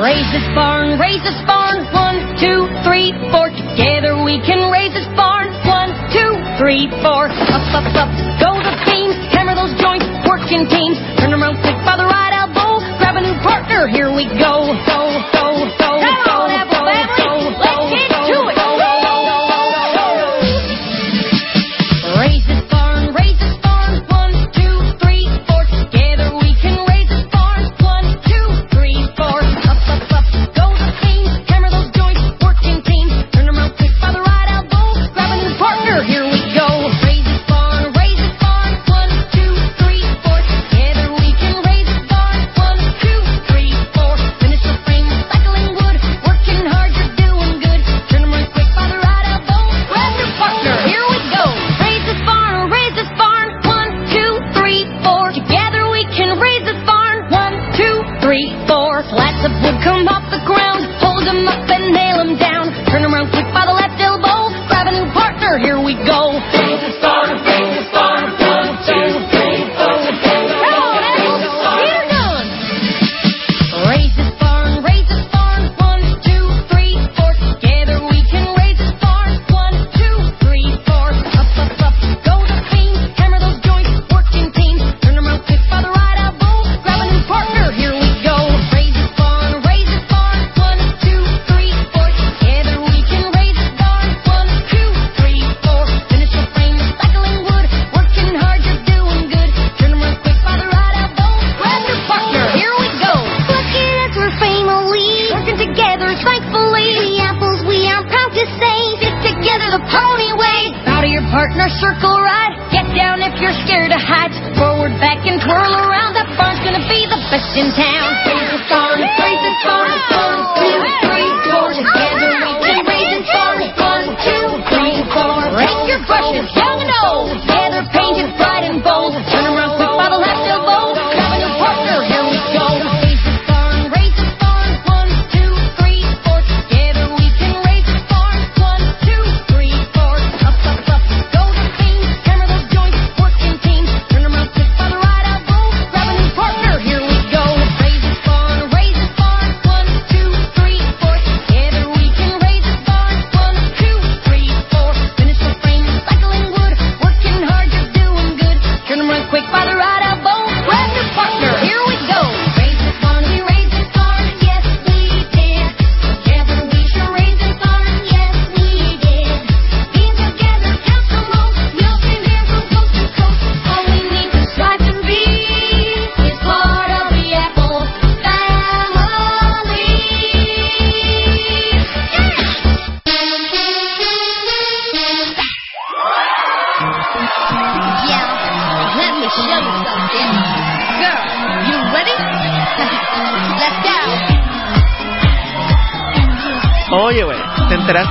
[0.03, 2.12] Raise this barn, raise this barn.
[2.43, 3.55] Two, three, four.
[3.55, 5.47] Together we can raise this barn.
[5.63, 7.31] One, two, three, four.
[7.31, 8.11] Up, up, up.
[8.43, 9.15] Go the beams.
[9.31, 10.03] Hammer those joints.
[10.27, 10.99] Work in teams.
[11.23, 12.83] Turn around quick by the right elbow.
[12.99, 13.87] Grab a new partner.
[13.87, 14.75] Here we go,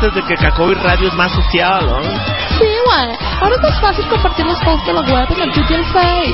[0.02, 2.02] antes de que Cacoy Radio es más social, ¿no?
[2.02, 3.18] Sí, güey.
[3.40, 6.34] Ahora es más fácil compartir los posts de la web en el Twitter Face.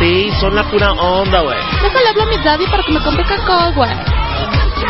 [0.00, 1.56] Sí, son la pura onda, güey.
[1.82, 3.90] Déjale hablar a mi daddy para que me compre Cacoy, güey.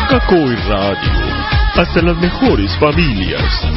[0.09, 1.11] Cacoy Radio.
[1.75, 3.67] Hasta las mejores familias.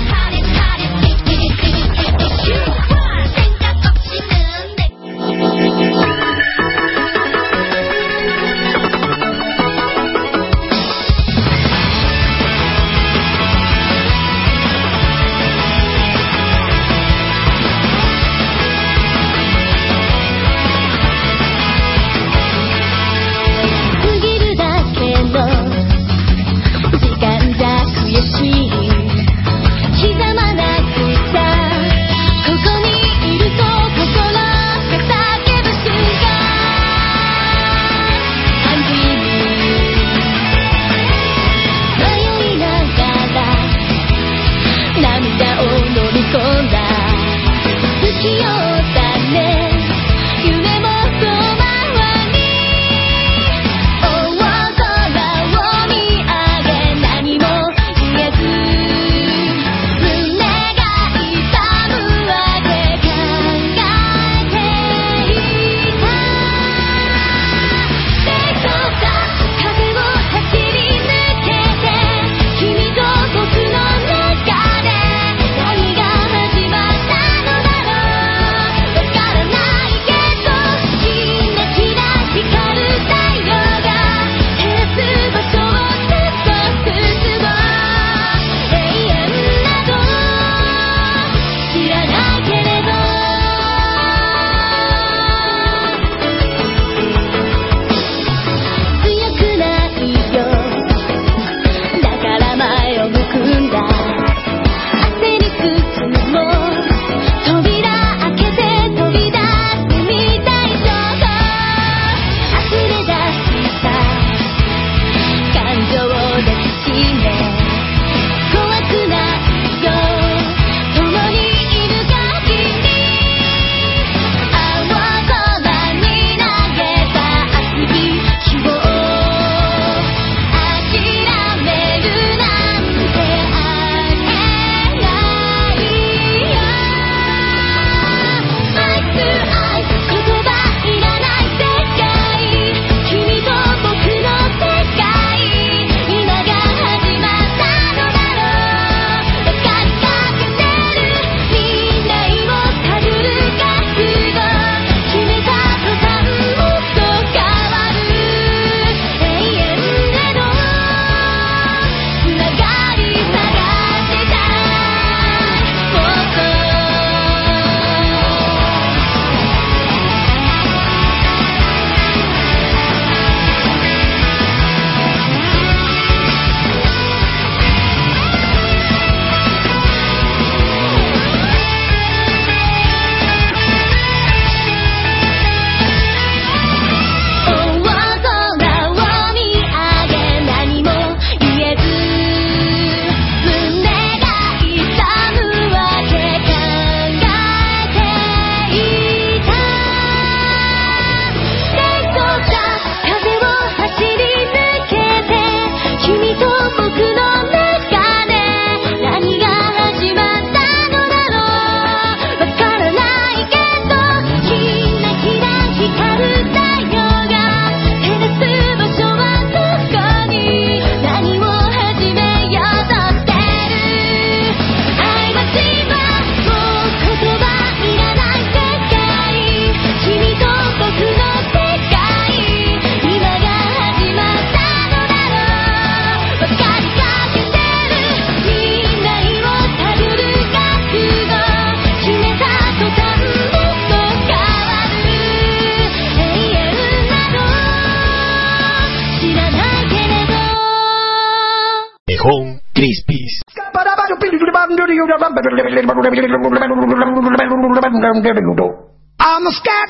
[259.21, 259.89] I'm a scat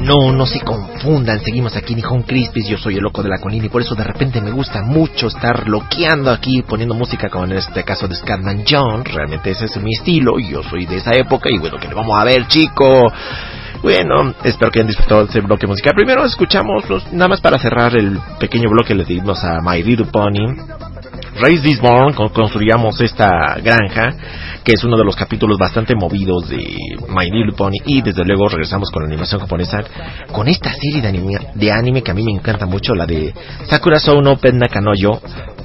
[0.00, 3.38] No, no se confundan, seguimos aquí en Home Crispis, yo soy el loco de la
[3.38, 7.46] colina y por eso de repente me gusta mucho estar loqueando aquí, poniendo música como
[7.46, 11.14] en este caso de Scatman John, realmente ese es mi estilo, yo soy de esa
[11.14, 13.10] época y bueno, que le vamos a ver chico.
[13.84, 15.92] Bueno, espero que hayan disfrutado de este bloque musical.
[15.94, 20.56] Primero escuchamos, nada más para cerrar el pequeño bloque, le dimos a My Little Pony.
[21.38, 24.14] Raise This Born, con- construyamos esta granja,
[24.64, 26.56] que es uno de los capítulos bastante movidos de
[27.10, 27.74] My Little Pony.
[27.84, 29.82] Y desde luego regresamos con la animación japonesa,
[30.32, 33.34] con esta serie de anime, de anime que a mí me encanta mucho, la de
[33.68, 35.20] Sakura Sou no Pen Nakanoyo,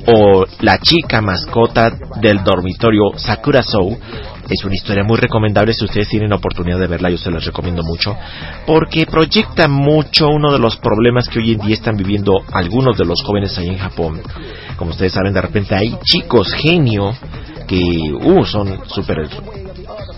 [0.08, 1.92] o La chica mascota
[2.22, 3.98] del dormitorio Sakura Sou.
[4.50, 7.84] Es una historia muy recomendable si ustedes tienen oportunidad de verla, yo se las recomiendo
[7.84, 8.18] mucho,
[8.66, 13.06] porque proyecta mucho uno de los problemas que hoy en día están viviendo algunos de
[13.06, 14.22] los jóvenes ahí en Japón.
[14.76, 17.14] Como ustedes saben, de repente hay chicos genio
[17.68, 17.80] que
[18.24, 19.20] uh, son súper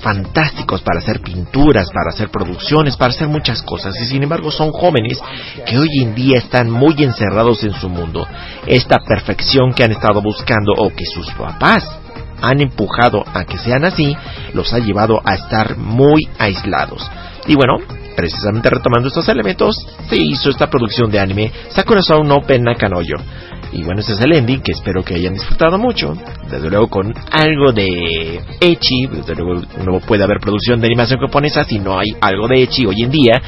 [0.02, 3.96] fantásticos para hacer pinturas, para hacer producciones, para hacer muchas cosas.
[4.02, 5.20] Y sin embargo son jóvenes
[5.66, 8.28] que hoy en día están muy encerrados en su mundo.
[8.66, 11.88] Esta perfección que han estado buscando o que sus papás
[12.42, 14.16] han empujado a que sean así,
[14.54, 17.10] los ha llevado a estar muy aislados.
[17.48, 17.78] Y bueno,
[18.16, 19.76] precisamente retomando estos elementos,
[20.10, 23.18] se hizo esta producción de anime Sakura Sou no Pen Nakanoyo.
[23.74, 26.14] Y bueno, ese es el ending que espero que hayan disfrutado mucho.
[26.50, 31.64] Desde luego con algo de Echi, desde luego no puede haber producción de animación japonesa
[31.64, 33.42] si no hay algo de Echi hoy en día.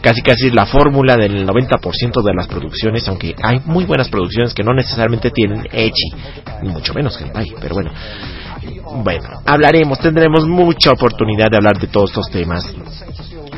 [0.00, 4.52] Casi casi es la fórmula del 90% de las producciones, aunque hay muy buenas producciones
[4.52, 6.10] que no necesariamente tienen Echi,
[6.62, 7.92] ni mucho menos hentai, pero bueno.
[9.04, 12.64] Bueno, hablaremos, tendremos mucha oportunidad de hablar de todos estos temas.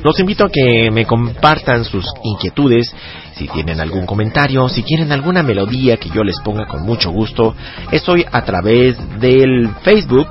[0.02, 2.90] Los invito a que me compartan sus inquietudes,
[3.36, 7.54] si tienen algún comentario, si quieren alguna melodía que yo les ponga con mucho gusto.
[7.90, 10.28] Estoy a través del Facebook,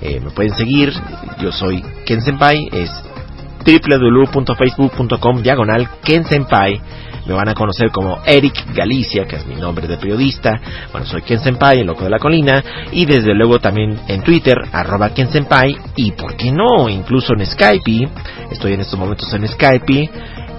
[0.00, 0.92] eh, me pueden seguir,
[1.40, 2.90] yo soy Ken Senpai, es
[3.64, 6.80] www.facebook.com diagonal Ken Senpai.
[7.26, 10.60] Me van a conocer como Eric Galicia, que es mi nombre de periodista.
[10.90, 12.62] Bueno, soy Ken Senpai, el loco de la colina.
[12.92, 15.28] Y desde luego también en Twitter, arroba Ken.
[15.96, 18.08] Y por qué no, incluso en Skype.
[18.50, 20.10] Estoy en estos momentos en Skype.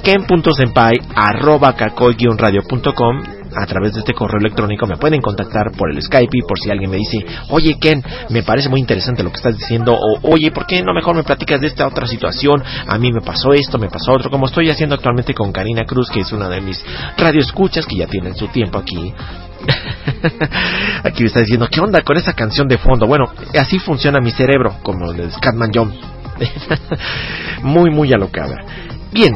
[0.04, 3.41] Ken.senpai, arroba cacoy-radio.com.
[3.56, 6.90] A través de este correo electrónico me pueden contactar por el Skype por si alguien
[6.90, 10.66] me dice, oye Ken, me parece muy interesante lo que estás diciendo, o oye, ¿por
[10.66, 12.64] qué no mejor me platicas de esta otra situación?
[12.88, 16.10] A mí me pasó esto, me pasó otro, como estoy haciendo actualmente con Karina Cruz,
[16.10, 16.84] que es una de mis
[17.18, 19.14] radioescuchas que ya tienen su tiempo aquí.
[21.04, 23.06] aquí me está diciendo, ¿qué onda con esa canción de fondo?
[23.06, 23.26] Bueno,
[23.60, 25.94] así funciona mi cerebro, como el de Scatman John.
[27.64, 28.56] muy, muy alocada.
[29.12, 29.34] Bien,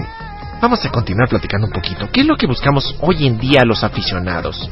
[0.61, 2.07] vamos a continuar platicando un poquito.
[2.11, 4.69] ¿Qué es lo que buscamos hoy en día los aficionados?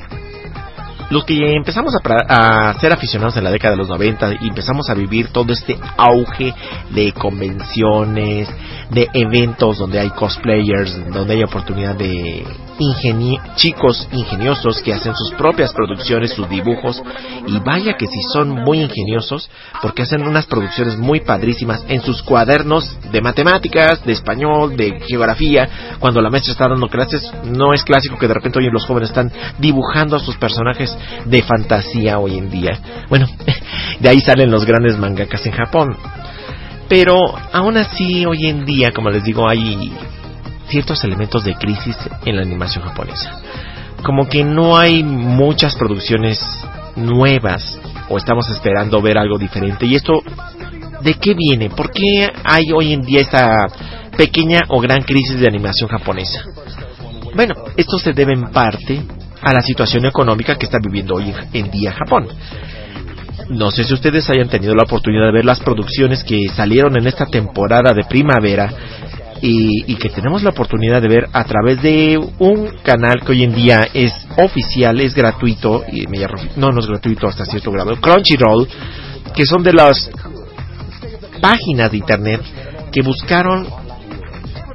[1.09, 4.89] Los que empezamos a, a ser aficionados en la década de los 90 y empezamos
[4.89, 6.53] a vivir todo este auge
[6.89, 8.49] de convenciones,
[8.89, 12.45] de eventos donde hay cosplayers, donde hay oportunidad de
[13.55, 17.01] chicos ingeniosos que hacen sus propias producciones, sus dibujos,
[17.47, 19.49] y vaya que si son muy ingeniosos,
[19.81, 25.97] porque hacen unas producciones muy padrísimas en sus cuadernos de matemáticas, de español, de geografía,
[25.99, 29.09] cuando la maestra está dando clases, no es clásico que de repente hoy los jóvenes
[29.09, 30.95] están dibujando a sus personajes
[31.25, 32.79] de fantasía hoy en día.
[33.09, 33.27] Bueno,
[33.99, 35.95] de ahí salen los grandes mangakas en Japón.
[36.89, 37.17] Pero
[37.51, 39.91] aún así, hoy en día, como les digo, hay
[40.67, 43.41] ciertos elementos de crisis en la animación japonesa.
[44.03, 46.39] Como que no hay muchas producciones
[46.95, 49.85] nuevas o estamos esperando ver algo diferente.
[49.85, 50.21] ¿Y esto
[51.01, 51.69] de qué viene?
[51.69, 53.67] ¿Por qué hay hoy en día esta
[54.17, 56.43] pequeña o gran crisis de animación japonesa?
[57.35, 59.01] Bueno, esto se debe en parte
[59.41, 62.27] a la situación económica que está viviendo hoy en día Japón.
[63.49, 67.07] No sé si ustedes hayan tenido la oportunidad de ver las producciones que salieron en
[67.07, 68.69] esta temporada de primavera
[69.45, 73.43] y, y que tenemos la oportunidad de ver a través de un canal que hoy
[73.43, 76.05] en día es oficial, es gratuito, y
[76.55, 78.69] no, no es gratuito hasta cierto grado, Crunchyroll,
[79.35, 80.09] que son de las
[81.41, 82.41] páginas de internet
[82.93, 83.67] que buscaron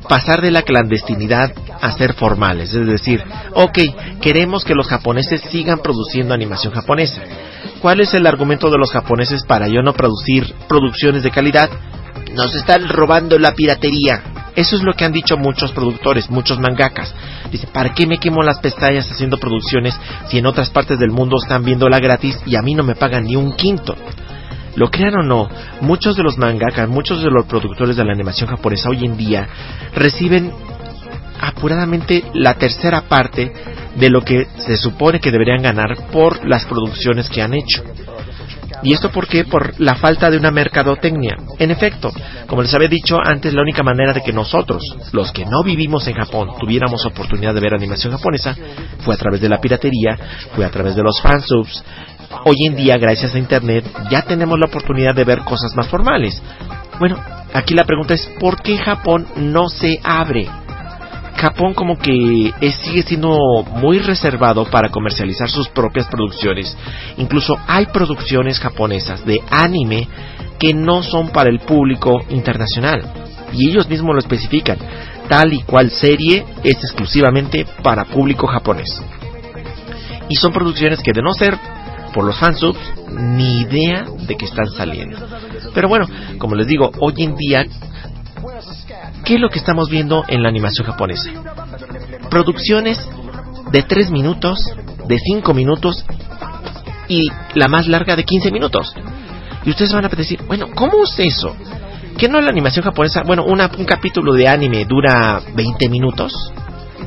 [0.07, 1.51] pasar de la clandestinidad
[1.81, 2.75] a ser formales.
[2.75, 3.79] Es decir, ok,
[4.21, 7.23] queremos que los japoneses sigan produciendo animación japonesa.
[7.81, 11.71] ¿Cuál es el argumento de los japoneses para yo no producir producciones de calidad?
[12.35, 14.23] Nos están robando la piratería.
[14.59, 17.15] Eso es lo que han dicho muchos productores, muchos mangakas.
[17.49, 19.97] Dice, ¿para qué me quemo las pestañas haciendo producciones
[20.27, 23.23] si en otras partes del mundo están viéndola gratis y a mí no me pagan
[23.23, 23.95] ni un quinto?
[24.75, 25.49] Lo crean o no,
[25.81, 29.49] muchos de los mangakas, muchos de los productores de la animación japonesa hoy en día
[29.95, 30.51] reciben
[31.41, 33.53] apuradamente la tercera parte
[33.95, 37.85] de lo que se supone que deberían ganar por las producciones que han hecho.
[38.83, 39.45] ¿Y esto por qué?
[39.45, 41.37] Por la falta de una mercadotecnia.
[41.59, 42.13] En efecto,
[42.47, 46.07] como les había dicho antes, la única manera de que nosotros, los que no vivimos
[46.07, 48.57] en Japón, tuviéramos oportunidad de ver animación japonesa
[49.01, 50.17] fue a través de la piratería,
[50.55, 51.85] fue a través de los fansubs.
[52.45, 56.41] Hoy en día, gracias a Internet, ya tenemos la oportunidad de ver cosas más formales.
[56.99, 57.19] Bueno,
[57.55, 60.47] aquí la pregunta es, ¿por qué Japón no se abre?
[61.39, 63.37] Japón como que es- sigue siendo
[63.75, 66.77] muy reservado para comercializar sus propias producciones.
[67.17, 70.09] Incluso hay producciones japonesas de anime
[70.59, 73.03] que no son para el público internacional.
[73.53, 74.77] Y ellos mismos lo especifican.
[75.29, 79.01] Tal y cual serie es exclusivamente para público japonés.
[80.29, 81.57] Y son producciones que de no ser
[82.13, 82.79] por los fansubs,
[83.13, 85.19] ni idea de que están saliendo.
[85.75, 86.07] Pero bueno,
[86.39, 87.67] como les digo, hoy en día,
[89.25, 91.31] ¿qué es lo que estamos viendo en la animación japonesa?
[92.31, 92.99] Producciones
[93.71, 94.65] de 3 minutos,
[95.07, 96.05] de 5 minutos
[97.09, 98.93] y la más larga de 15 minutos.
[99.65, 101.55] Y ustedes van a decir, bueno, ¿cómo es eso?
[102.17, 103.23] ¿Que no la animación japonesa?
[103.23, 106.33] Bueno, un capítulo de anime dura 20 minutos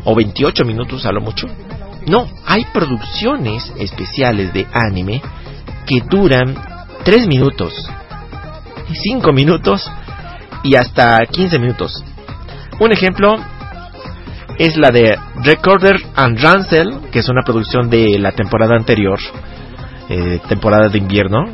[0.04, 1.48] o 28 minutos a lo mucho.
[2.08, 5.22] No, hay producciones especiales de anime
[5.86, 6.56] que duran
[7.04, 7.74] 3 minutos,
[8.92, 9.90] 5 minutos
[10.64, 12.04] y hasta 15 minutos.
[12.80, 13.36] Un ejemplo
[14.58, 19.20] es la de Recorder and Ransel, que es una producción de la temporada anterior,
[20.10, 21.46] eh, temporada de invierno,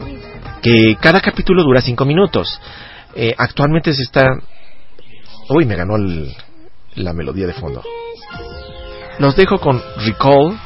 [0.61, 2.59] que cada capítulo dura 5 minutos.
[3.15, 4.27] Eh, actualmente se está...
[5.49, 6.33] Uy, me ganó el-
[6.95, 7.81] la melodía de fondo.
[9.19, 10.59] Los dejo con Recall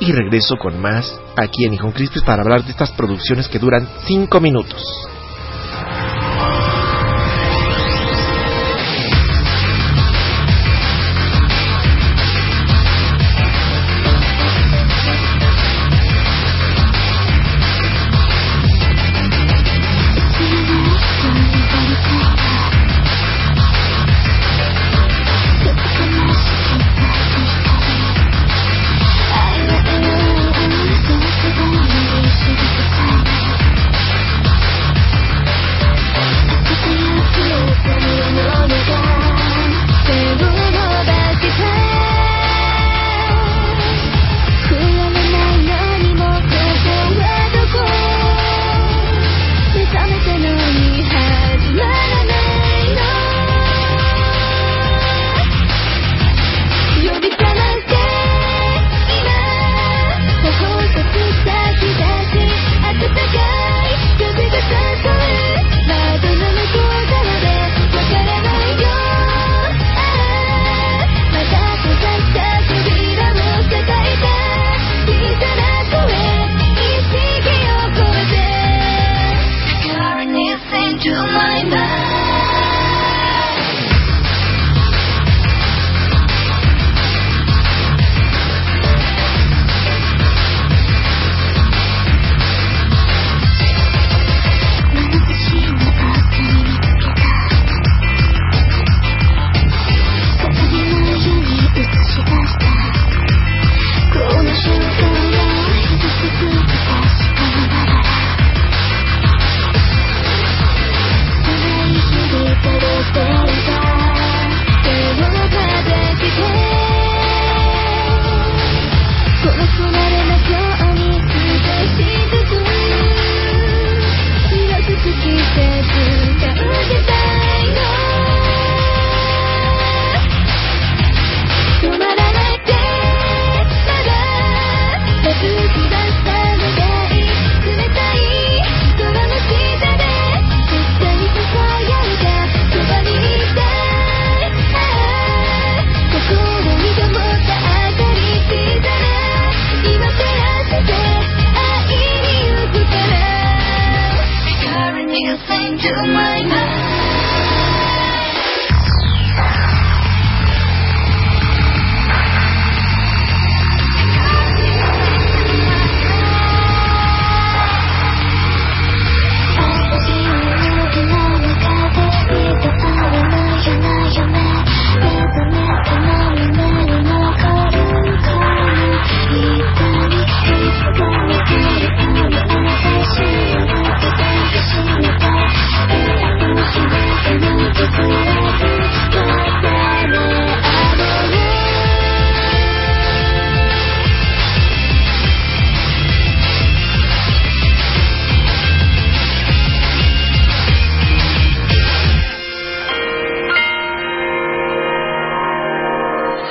[0.00, 3.88] y regreso con más aquí en Hijón Crispis para hablar de estas producciones que duran
[4.06, 4.82] 5 minutos.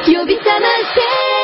[0.06, 1.41] 呼び覚ませ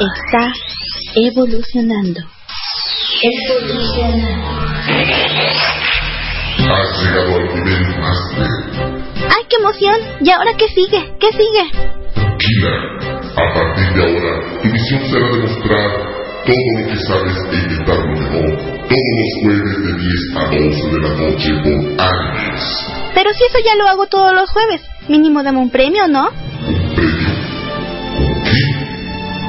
[0.00, 0.52] está
[1.14, 2.20] evolucionando.
[6.68, 8.48] Has llegado al nivel máster.
[9.28, 9.96] ¡Ay, qué emoción!
[10.20, 11.14] ¿Y ahora qué sigue?
[11.20, 11.70] ¿Qué sigue?
[12.14, 12.70] Tranquila.
[13.36, 15.90] A partir de ahora, tu misión será demostrar
[16.46, 20.88] todo lo que sabes e intentar lo mejor todos los jueves de 10 a 12
[20.90, 22.64] de la noche por Animes.
[23.14, 24.82] Pero si eso ya lo hago todos los jueves.
[25.08, 26.30] Mínimo dame un premio, ¿no?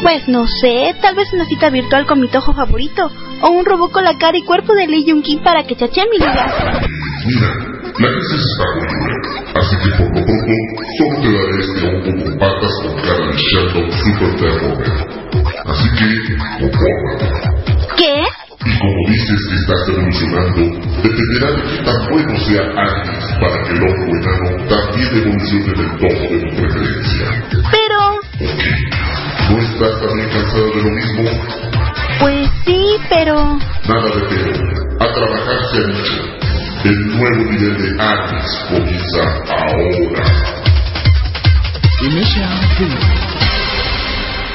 [0.01, 3.09] Pues no sé, tal vez una cita virtual con mi tojo favorito.
[3.41, 6.01] O un robot con la cara y cuerpo de Lee Jung Kim para que chache
[6.11, 6.81] mi lugar.
[7.25, 7.49] Mira,
[7.99, 9.17] la crisis está conmigo,
[9.55, 10.53] así que por lo pronto
[10.97, 14.77] solo te daré este hongo con patas con cara de Sheldon Super Terror.
[15.65, 16.07] Así que,
[16.61, 17.27] compórtate.
[17.97, 18.23] ¿Qué?
[18.65, 20.61] Y como dices que estás evolucionando,
[21.03, 25.91] dependerá de qué tan bueno sea Agnes para que el hongo enano también evolucione del
[25.99, 27.25] tono de tu preferencia.
[27.71, 27.97] Pero...
[28.39, 28.86] ¿O qué?
[29.49, 31.23] ¿No estás también cansado de lo mismo?
[32.19, 33.35] Pues sí, pero...
[33.87, 34.63] Nada de pero.
[34.99, 36.37] A trabajar se ha dicho.
[36.83, 40.25] El nuevo nivel de Agnes comienza ahora.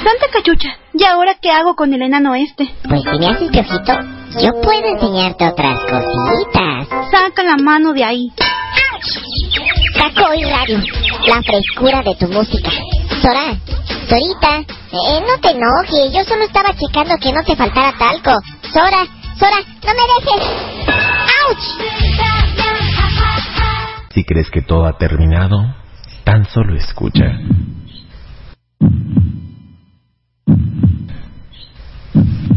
[0.04, 2.68] Santa cachucha, ¿y ahora qué hago con el enano este?
[2.88, 3.92] Pues si me haces piojito,
[4.42, 6.88] yo puedo enseñarte otras cositas.
[7.10, 8.32] Saca la mano de ahí.
[9.98, 10.78] Taco y radio,
[11.26, 12.70] la frescura de tu música.
[13.22, 13.56] Sora,
[14.08, 18.32] Sorita, eh, no te enojes, yo solo estaba checando que no te faltara talco.
[18.72, 19.06] Sora,
[19.38, 20.42] Sora, no me dejes.
[21.46, 21.62] ¡Auch!
[24.12, 25.72] Si crees que todo ha terminado,
[26.24, 27.38] tan solo escucha.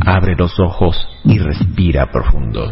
[0.03, 2.67] Abre los ojos y respira profundo.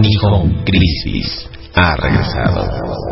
[0.00, 3.09] Nihon Crisis ha regresado.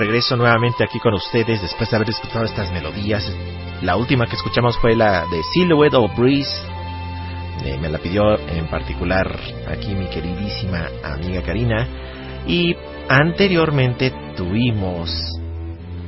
[0.00, 3.30] Regreso nuevamente aquí con ustedes después de haber escuchado estas melodías.
[3.82, 6.50] La última que escuchamos fue la de Silhouette o Breeze.
[7.64, 11.86] Eh, me la pidió en particular aquí mi queridísima amiga Karina.
[12.46, 12.74] Y
[13.08, 15.10] anteriormente tuvimos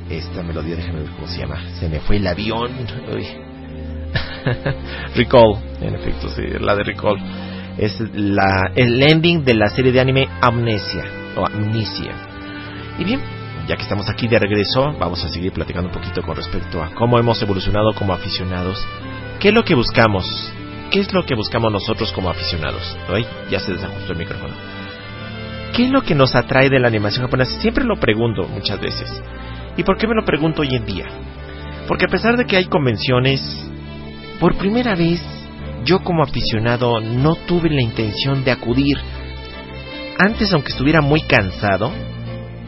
[0.09, 1.61] esta melodía, déjame ver cómo se llama.
[1.79, 2.71] Se me fue el avión.
[3.15, 3.27] Uy.
[5.15, 7.17] Recall, en efecto, sí, la de Recall.
[7.77, 11.05] Es la, el ending de la serie de anime Amnesia
[11.35, 12.11] o Amnesia.
[12.99, 13.21] Y bien,
[13.67, 16.93] ya que estamos aquí de regreso, vamos a seguir platicando un poquito con respecto a
[16.93, 18.85] cómo hemos evolucionado como aficionados.
[19.39, 20.25] ¿Qué es lo que buscamos?
[20.91, 22.97] ¿Qué es lo que buscamos nosotros como aficionados?
[23.07, 24.53] Ay, ya se desajustó el micrófono.
[25.73, 27.59] ¿Qué es lo que nos atrae de la animación japonesa?
[27.61, 29.09] Siempre lo pregunto muchas veces.
[29.75, 31.07] ¿Y por qué me lo pregunto hoy en día?
[31.87, 33.41] Porque a pesar de que hay convenciones,
[34.39, 35.21] por primera vez
[35.83, 38.97] yo como aficionado no tuve la intención de acudir.
[40.19, 41.91] Antes, aunque estuviera muy cansado,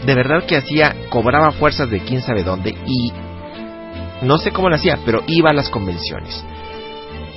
[0.05, 3.11] de verdad que hacía, cobraba fuerzas de quién sabe dónde y
[4.21, 6.43] no sé cómo lo hacía, pero iba a las convenciones.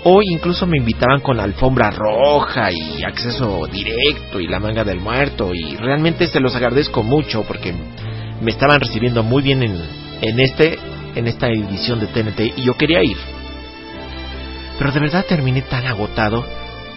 [0.04, 5.52] Hoy incluso me invitaban con alfombra roja y acceso directo y la manga del muerto
[5.52, 7.74] y realmente se los agradezco mucho porque
[8.40, 10.78] me estaban recibiendo muy bien en, este
[11.16, 13.16] en esta edición de TNT y yo quería ir.
[14.78, 16.46] Pero de verdad terminé tan agotado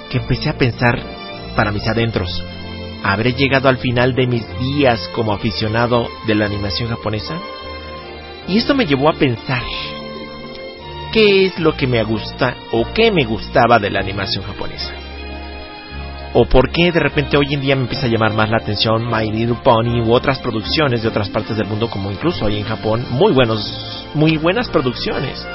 [0.10, 1.02] que empecé a pensar
[1.56, 2.44] para mis adentros,
[3.04, 7.36] ¿habré llegado al final de mis días como aficionado de la animación japonesa?
[8.48, 9.64] Y esto me llevó a pensar,
[11.12, 14.94] ¿qué es lo que me gusta o qué me gustaba de la animación japonesa?
[16.34, 19.06] ¿O por qué de repente hoy en día me empieza a llamar más la atención
[19.06, 22.64] My Little Pony u otras producciones de otras partes del mundo como incluso hoy en
[22.64, 23.06] Japón?
[23.12, 25.46] Muy buenos, muy buenas producciones.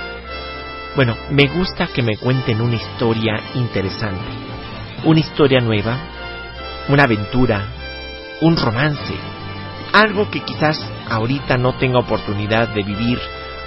[0.94, 4.24] Bueno, me gusta que me cuenten una historia interesante,
[5.04, 5.98] una historia nueva,
[6.88, 7.66] una aventura,
[8.40, 9.14] un romance,
[9.92, 13.18] algo que quizás ahorita no tenga oportunidad de vivir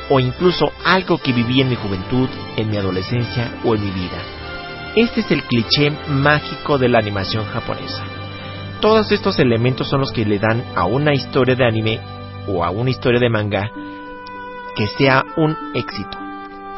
[0.10, 4.18] o incluso algo que viví en mi juventud, en mi adolescencia o en mi vida.
[4.96, 8.04] Este es el cliché mágico de la animación japonesa.
[8.82, 12.00] Todos estos elementos son los que le dan a una historia de anime
[12.48, 13.70] o a una historia de manga
[14.76, 16.18] que sea un éxito.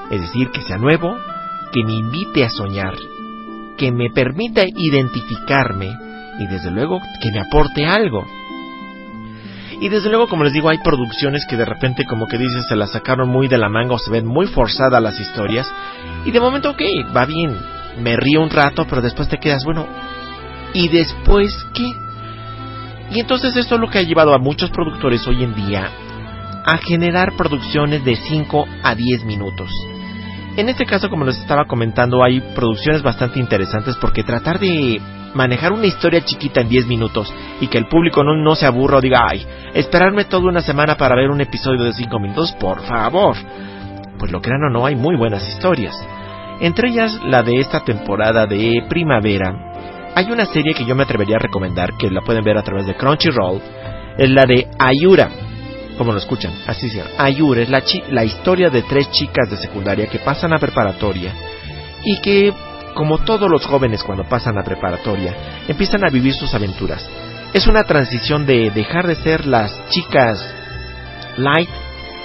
[0.10, 1.16] Es decir, que sea nuevo,
[1.72, 2.96] que me invite a soñar,
[3.78, 5.96] que me permita identificarme
[6.40, 8.26] y desde luego que me aporte algo.
[9.80, 12.76] Y desde luego, como les digo, hay producciones que de repente como que dices se
[12.76, 15.68] las sacaron muy de la manga o se ven muy forzadas las historias.
[16.24, 16.82] Y de momento, ok,
[17.16, 17.58] va bien,
[18.00, 19.88] me río un rato, pero después te quedas, bueno,
[20.74, 21.90] ¿y después qué?
[23.12, 25.90] Y entonces esto es lo que ha llevado a muchos productores hoy en día
[26.64, 29.72] a generar producciones de 5 a 10 minutos.
[30.58, 35.02] En este caso, como les estaba comentando, hay producciones bastante interesantes porque tratar de
[35.34, 38.98] manejar una historia chiquita en 10 minutos y que el público no, no se aburra
[38.98, 42.82] o diga, ay, esperarme toda una semana para ver un episodio de 5 minutos, por
[42.82, 43.36] favor.
[44.18, 45.96] Pues lo crean o no, hay muy buenas historias.
[46.60, 49.54] Entre ellas, la de esta temporada de primavera,
[50.14, 52.86] hay una serie que yo me atrevería a recomendar, que la pueden ver a través
[52.86, 53.62] de Crunchyroll,
[54.18, 55.30] es la de Ayura
[56.02, 57.12] como lo escuchan, así se llama.
[57.20, 61.32] Ayure es la, la historia de tres chicas de secundaria que pasan a preparatoria
[62.04, 62.52] y que,
[62.94, 67.08] como todos los jóvenes cuando pasan a preparatoria, empiezan a vivir sus aventuras.
[67.54, 70.40] Es una transición de dejar de ser las chicas
[71.38, 71.70] light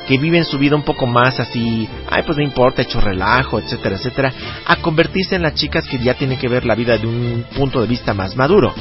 [0.06, 3.96] que viven su vida un poco más así, ay pues no importa, hecho relajo, etcétera,
[3.96, 4.32] etcétera,
[4.64, 7.80] a convertirse en las chicas que ya tienen que ver la vida de un punto
[7.80, 8.72] de vista más maduro.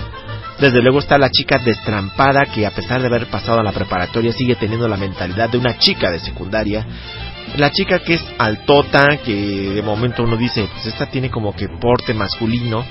[0.60, 4.32] Desde luego está la chica destrampada que a pesar de haber pasado a la preparatoria
[4.32, 6.86] sigue teniendo la mentalidad de una chica de secundaria.
[7.58, 9.34] La chica que es altota, que
[9.76, 12.84] de momento uno dice, pues esta tiene como que porte masculino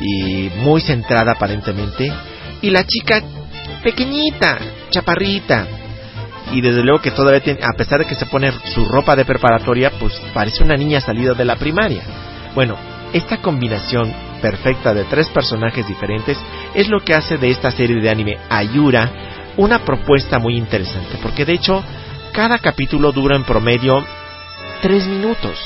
[0.00, 2.12] y muy centrada aparentemente.
[2.60, 3.22] Y la chica
[3.82, 4.58] pequeñita,
[4.90, 5.66] chaparrita.
[6.52, 9.24] Y desde luego que todavía tiene, a pesar de que se pone su ropa de
[9.24, 12.02] preparatoria, pues parece una niña salida de la primaria.
[12.54, 12.76] Bueno,
[13.14, 14.12] esta combinación
[14.42, 16.36] perfecta de tres personajes diferentes
[16.74, 19.10] es lo que hace de esta serie de anime Ayura
[19.56, 21.82] una propuesta muy interesante, porque de hecho
[22.34, 24.04] cada capítulo dura en promedio
[24.82, 25.56] tres minutos.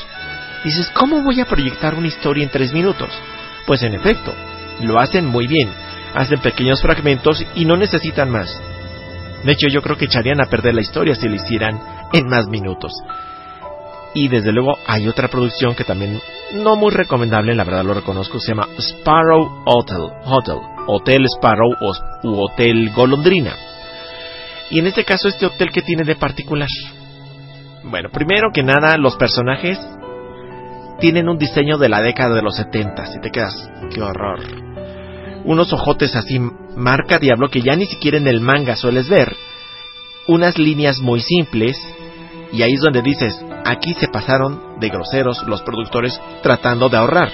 [0.62, 3.08] Dices, ¿cómo voy a proyectar una historia en tres minutos?
[3.66, 4.34] Pues en efecto,
[4.82, 5.70] lo hacen muy bien,
[6.14, 8.54] hacen pequeños fragmentos y no necesitan más.
[9.44, 11.80] De hecho, yo creo que echarían a perder la historia si lo hicieran
[12.12, 12.92] en más minutos.
[14.12, 16.20] Y desde luego hay otra producción que también
[16.52, 21.94] no muy recomendable, la verdad lo reconozco, se llama Sparrow Hotel, Hotel, Hotel Sparrow o,
[22.24, 23.67] u Hotel Golondrina.
[24.70, 26.68] Y en este caso, este hotel que tiene de particular.
[27.84, 29.78] Bueno, primero que nada, los personajes
[31.00, 34.40] tienen un diseño de la década de los 70 y te quedas, qué horror.
[35.44, 36.38] Unos ojotes así,
[36.76, 39.34] marca diablo, que ya ni siquiera en el manga sueles ver.
[40.26, 41.76] unas líneas muy simples
[42.52, 47.30] y ahí es donde dices, aquí se pasaron de groseros los productores tratando de ahorrar,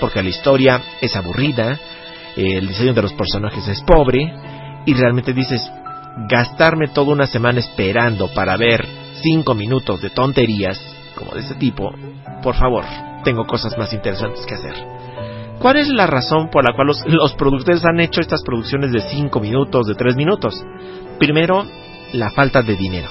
[0.00, 1.78] porque la historia es aburrida,
[2.36, 4.32] el diseño de los personajes es pobre
[4.84, 5.62] y realmente dices,
[6.28, 8.86] gastarme toda una semana esperando para ver
[9.22, 10.80] cinco minutos de tonterías
[11.16, 11.92] como de ese tipo,
[12.42, 12.84] por favor,
[13.24, 14.74] tengo cosas más interesantes que hacer.
[15.58, 19.00] ¿Cuál es la razón por la cual los, los productores han hecho estas producciones de
[19.00, 20.62] 5 minutos, de 3 minutos?
[21.18, 21.64] Primero,
[22.12, 23.08] la falta de dinero.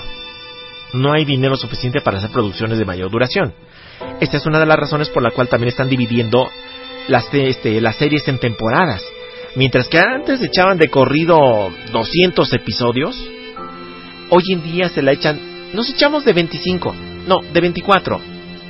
[0.93, 3.53] No hay dinero suficiente para hacer producciones de mayor duración.
[4.19, 6.47] Esta es una de las razones por la cual también están dividiendo
[7.07, 9.03] las, este, las series en temporadas.
[9.55, 13.15] Mientras que antes echaban de corrido 200 episodios,
[14.29, 15.39] hoy en día se la echan,
[15.73, 16.93] nos echamos de 25,
[17.25, 18.19] no, de 24,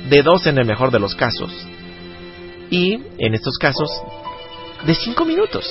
[0.08, 1.50] de 2 en el mejor de los casos
[2.70, 3.90] y, en estos casos,
[4.86, 5.66] de 5 minutos.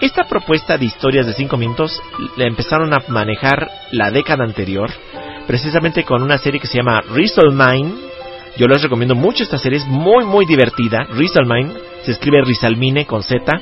[0.00, 2.02] Esta propuesta de historias de 5 minutos
[2.36, 4.90] la empezaron a manejar la década anterior,
[5.46, 7.94] precisamente con una serie que se llama Rizzlemine.
[8.56, 11.04] Yo les recomiendo mucho esta serie, es muy muy divertida.
[11.10, 13.52] Rizzlemine, se escribe Rizalmine con Z,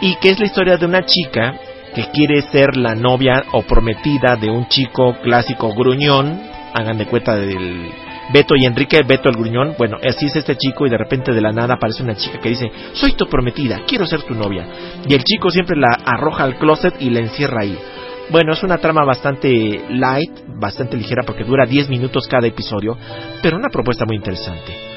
[0.00, 1.54] y que es la historia de una chica
[1.94, 6.40] que quiere ser la novia o prometida de un chico clásico gruñón,
[6.74, 7.90] hagan de cuenta del
[8.32, 11.40] Beto y Enrique, Beto el gruñón, bueno, así es este chico y de repente de
[11.40, 14.66] la nada aparece una chica que dice, soy tu prometida, quiero ser tu novia.
[15.08, 17.78] Y el chico siempre la arroja al closet y la encierra ahí.
[18.30, 22.96] Bueno, es una trama bastante light, bastante ligera porque dura 10 minutos cada episodio,
[23.42, 24.87] pero una propuesta muy interesante.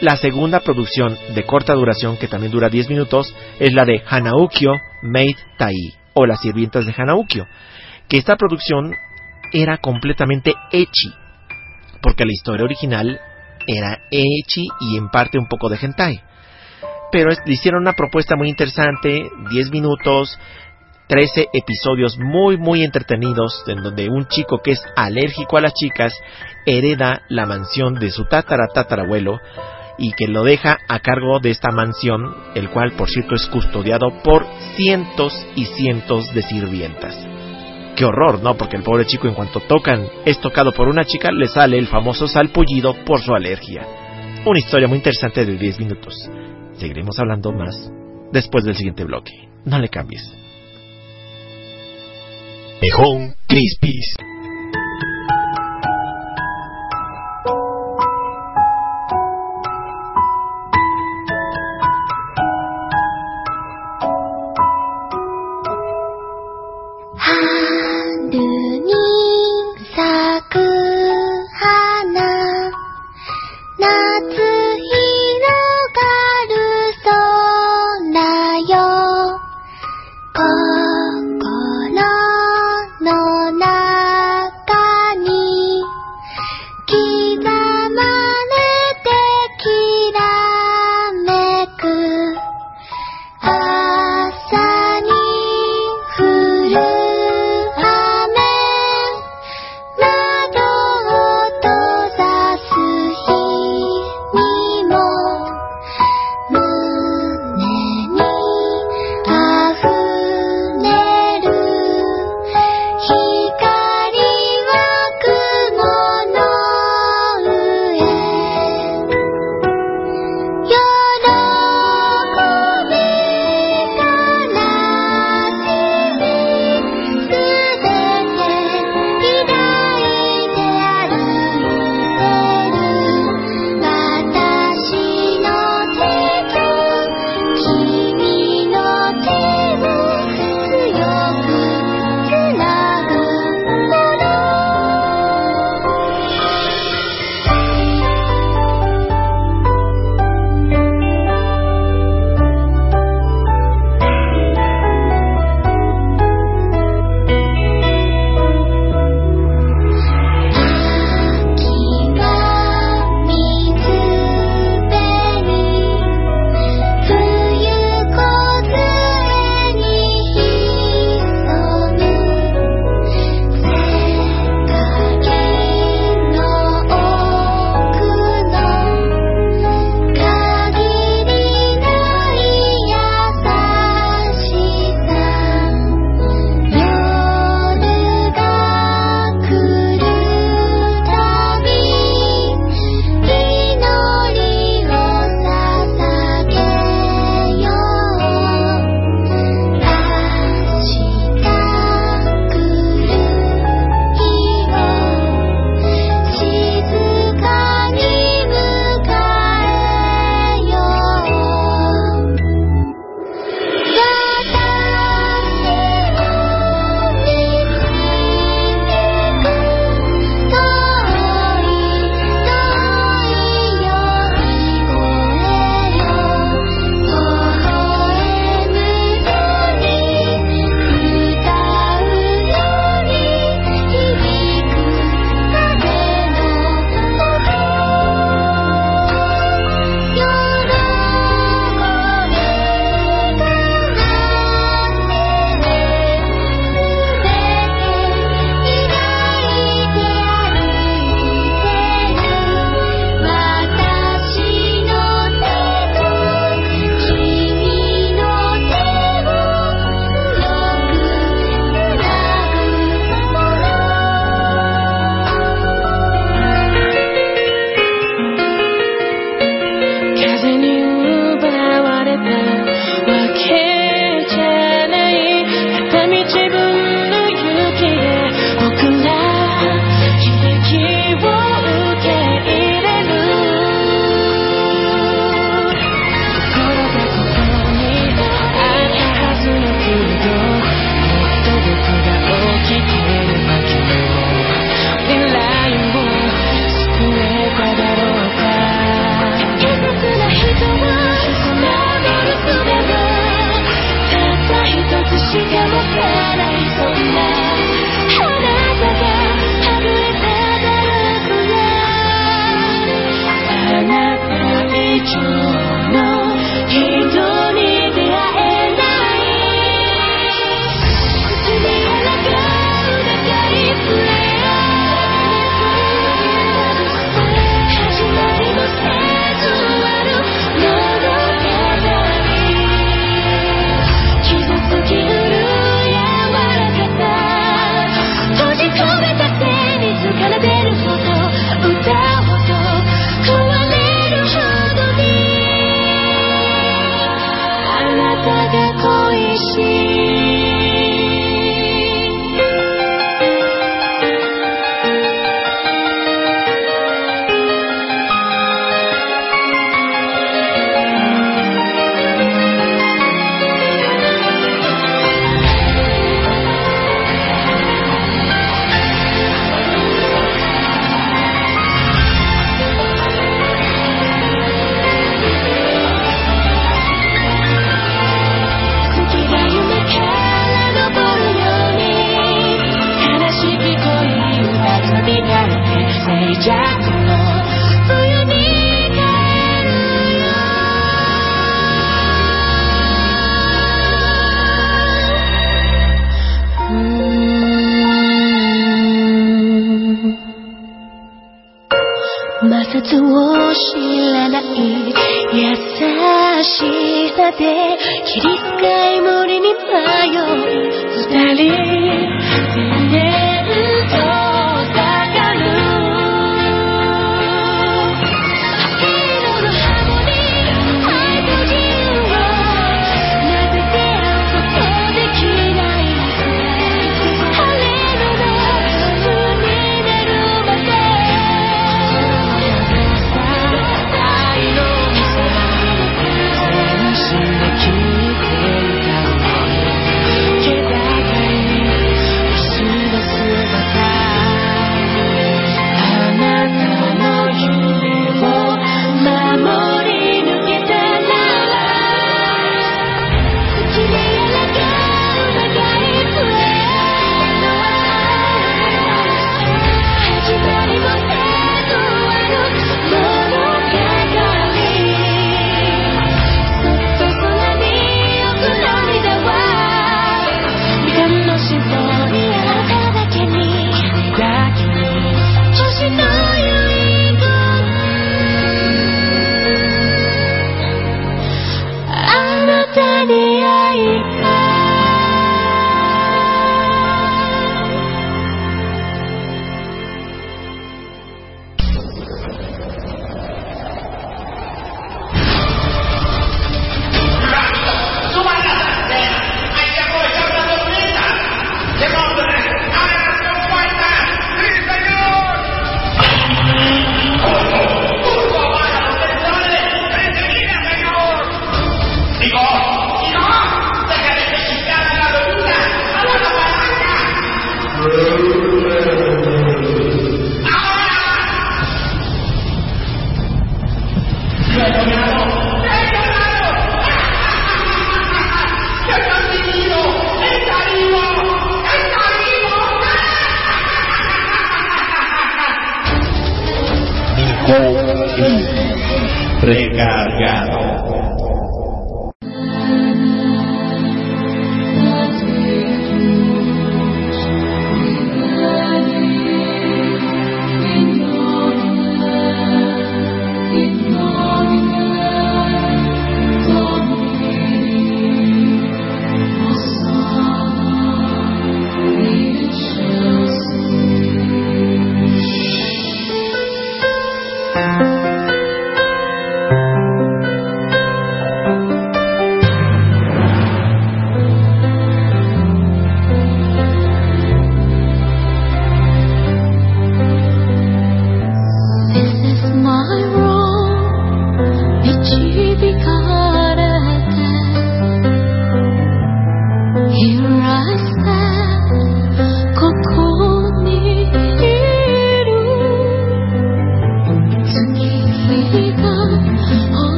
[0.00, 4.72] La segunda producción de corta duración, que también dura 10 minutos, es la de Hanaukyo
[5.02, 5.74] Maid Tai,
[6.14, 7.44] o Las Sirvientas de Hanaukyo,
[8.08, 8.94] que esta producción
[9.52, 11.12] era completamente echi,
[12.00, 13.20] porque la historia original
[13.66, 16.18] era echi y en parte un poco de hentai.
[17.12, 20.38] Pero le hicieron una propuesta muy interesante, 10 minutos,
[21.08, 26.14] 13 episodios muy muy entretenidos en donde un chico que es alérgico a las chicas
[26.64, 29.38] hereda la mansión de su tatara tatarabuelo
[30.00, 34.22] y que lo deja a cargo de esta mansión, el cual por cierto es custodiado
[34.24, 37.14] por cientos y cientos de sirvientas.
[37.96, 38.56] Qué horror, ¿no?
[38.56, 41.86] Porque el pobre chico en cuanto tocan, es tocado por una chica, le sale el
[41.86, 43.86] famoso salpullido por su alergia.
[44.46, 46.14] Una historia muy interesante de 10 minutos.
[46.78, 47.92] Seguiremos hablando más
[48.32, 49.32] después del siguiente bloque.
[49.66, 50.34] No le cambies.
[52.80, 54.29] Mejón Crispis.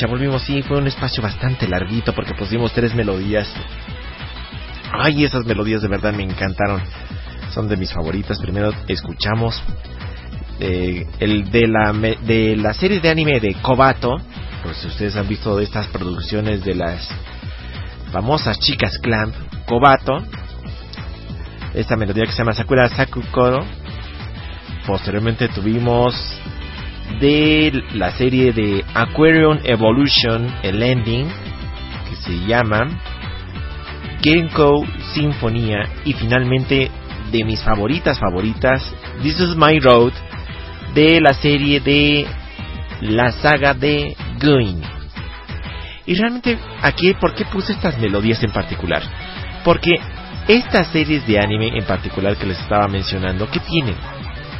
[0.00, 0.42] Ya volvimos.
[0.42, 3.52] Sí, fue un espacio bastante larguito porque pusimos tres melodías.
[4.92, 6.80] Ay, esas melodías de verdad me encantaron.
[7.52, 8.38] Son de mis favoritas.
[8.40, 9.62] Primero escuchamos
[10.58, 14.16] eh, el de la de la serie de anime de Kobato.
[14.62, 17.08] Pues si ustedes han visto estas producciones de las
[18.10, 19.32] famosas chicas clan
[19.66, 20.24] Kobato.
[21.74, 23.64] Esta melodía que se llama Sakura Sakukoro.
[24.86, 26.14] Posteriormente tuvimos
[27.18, 31.26] de la serie de Aquarium Evolution, el ending,
[32.08, 32.88] que se llama
[34.22, 35.88] Genko Sinfonía.
[36.04, 36.90] Y finalmente,
[37.32, 38.82] de mis favoritas favoritas,
[39.22, 40.12] This is My Road,
[40.94, 42.26] de la serie de
[43.00, 44.82] la saga de Guin.
[46.06, 49.02] Y realmente aquí, ¿por qué puse estas melodías en particular?
[49.64, 49.94] Porque
[50.48, 53.94] estas series de anime en particular que les estaba mencionando, ¿qué tienen?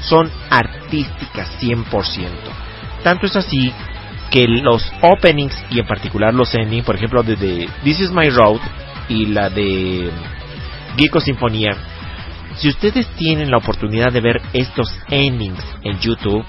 [0.01, 2.29] Son artísticas 100%.
[3.03, 3.73] Tanto es así
[4.31, 8.61] que los openings y en particular los endings, por ejemplo, de, This is My Road
[9.09, 10.11] y la de
[10.97, 11.77] Geeko Sinfonía,
[12.57, 16.45] si ustedes tienen la oportunidad de ver estos endings en YouTube,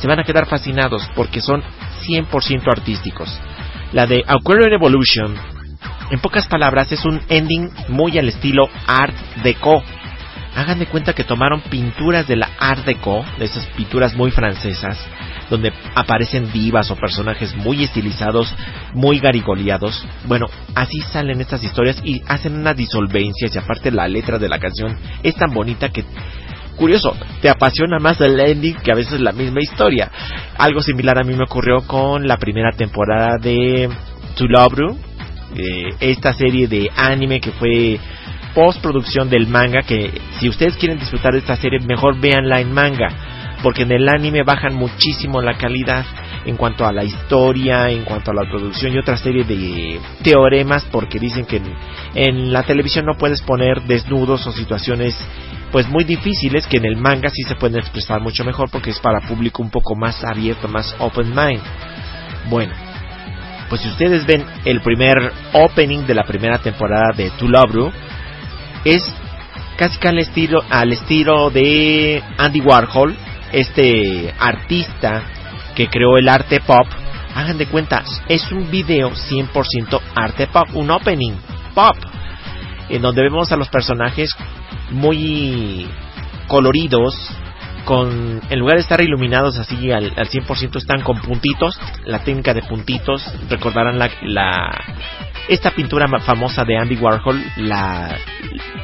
[0.00, 1.62] se van a quedar fascinados porque son
[2.06, 3.28] 100% artísticos.
[3.92, 5.34] La de Aquarium Evolution,
[6.10, 9.82] en pocas palabras, es un ending muy al estilo Art Deco.
[10.54, 14.98] Hagan de cuenta que tomaron pinturas de la Art Deco, de esas pinturas muy francesas,
[15.48, 18.54] donde aparecen divas o personajes muy estilizados,
[18.92, 20.04] muy garigoleados.
[20.26, 24.58] Bueno, así salen estas historias y hacen unas disolvencias y aparte la letra de la
[24.58, 26.04] canción es tan bonita que
[26.76, 30.10] curioso, te apasiona más el ending que a veces la misma historia.
[30.58, 33.88] Algo similar a mí me ocurrió con la primera temporada de
[34.36, 34.98] Tulabru,
[35.54, 38.00] eh, esta serie de anime que fue
[38.54, 43.08] postproducción del manga, que si ustedes quieren disfrutar de esta serie, mejor véanla en manga,
[43.62, 46.04] porque en el anime bajan muchísimo la calidad
[46.44, 50.84] en cuanto a la historia, en cuanto a la producción y otra serie de teoremas,
[50.90, 51.60] porque dicen que
[52.14, 55.16] en, la televisión no puedes poner desnudos o situaciones
[55.70, 58.98] pues muy difíciles que en el manga sí se pueden expresar mucho mejor porque es
[58.98, 61.62] para público un poco más abierto, más open mind.
[62.50, 62.74] Bueno,
[63.70, 65.16] pues si ustedes ven el primer
[65.54, 67.90] opening de la primera temporada de Tulabru,
[68.84, 69.02] es
[69.76, 73.16] casi que al estilo, al estilo de Andy Warhol,
[73.52, 75.22] este artista
[75.74, 76.86] que creó el arte pop.
[77.34, 81.32] Hagan de cuenta, es un video 100% arte pop, un opening
[81.74, 81.96] pop,
[82.90, 84.34] en donde vemos a los personajes
[84.90, 85.88] muy
[86.46, 87.14] coloridos,
[87.86, 92.52] con en lugar de estar iluminados así al, al 100% están con puntitos, la técnica
[92.52, 94.70] de puntitos, recordarán la, la
[95.48, 98.16] esta pintura famosa de Andy Warhol, la,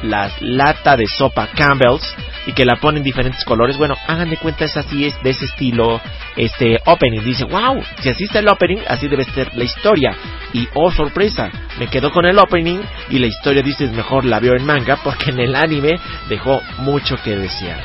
[0.03, 2.15] la lata de sopa Campbell's
[2.45, 5.31] y que la ponen en diferentes colores, bueno, hagan de cuenta es así es de
[5.31, 6.01] ese estilo
[6.35, 10.15] este opening, dice, "Wow, si así está el opening, así debe ser la historia."
[10.53, 12.79] Y oh sorpresa, me quedo con el opening
[13.09, 17.17] y la historia dices, "Mejor la veo en manga porque en el anime dejó mucho
[17.23, 17.83] que desear."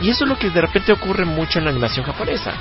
[0.00, 2.52] Y eso es lo que de repente ocurre mucho en la animación japonesa.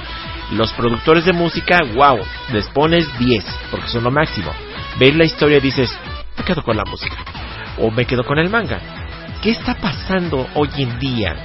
[0.51, 2.19] Los productores de música, wow,
[2.51, 4.51] les pones 10, porque son lo máximo.
[4.99, 5.89] Ves la historia y dices,
[6.37, 7.15] me quedo con la música.
[7.79, 8.79] O me quedo con el manga.
[9.41, 11.35] ¿Qué está pasando hoy en día?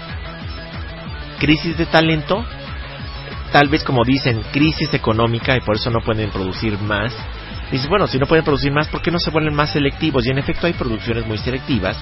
[1.38, 2.44] ¿Crisis de talento?
[3.52, 7.14] Tal vez como dicen, crisis económica y por eso no pueden producir más.
[7.70, 10.26] Dices, bueno, si no pueden producir más, ¿por qué no se vuelven más selectivos?
[10.26, 11.98] Y en efecto hay producciones muy selectivas,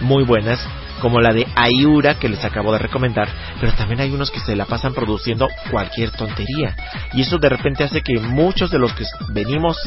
[0.00, 0.64] muy buenas,
[1.00, 3.28] como la de Ayura que les acabo de recomendar,
[3.60, 6.76] pero también hay unos que se la pasan produciendo cualquier tontería.
[7.12, 9.78] Y eso de repente hace que muchos de los que venimos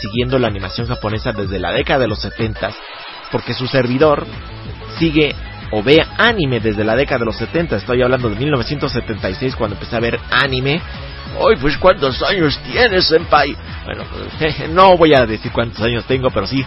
[0.00, 2.70] siguiendo la animación japonesa desde la década de los 70,
[3.30, 4.26] porque su servidor
[4.98, 5.34] sigue
[5.72, 9.96] o ve anime desde la década de los 70, estoy hablando de 1976 cuando empecé
[9.96, 10.80] a ver anime.
[11.38, 13.56] Hoy, pues, ¿cuántos años tienes, senpai?
[13.86, 14.04] Bueno,
[14.38, 16.62] pues, no voy a decir cuántos años tengo, pero sí,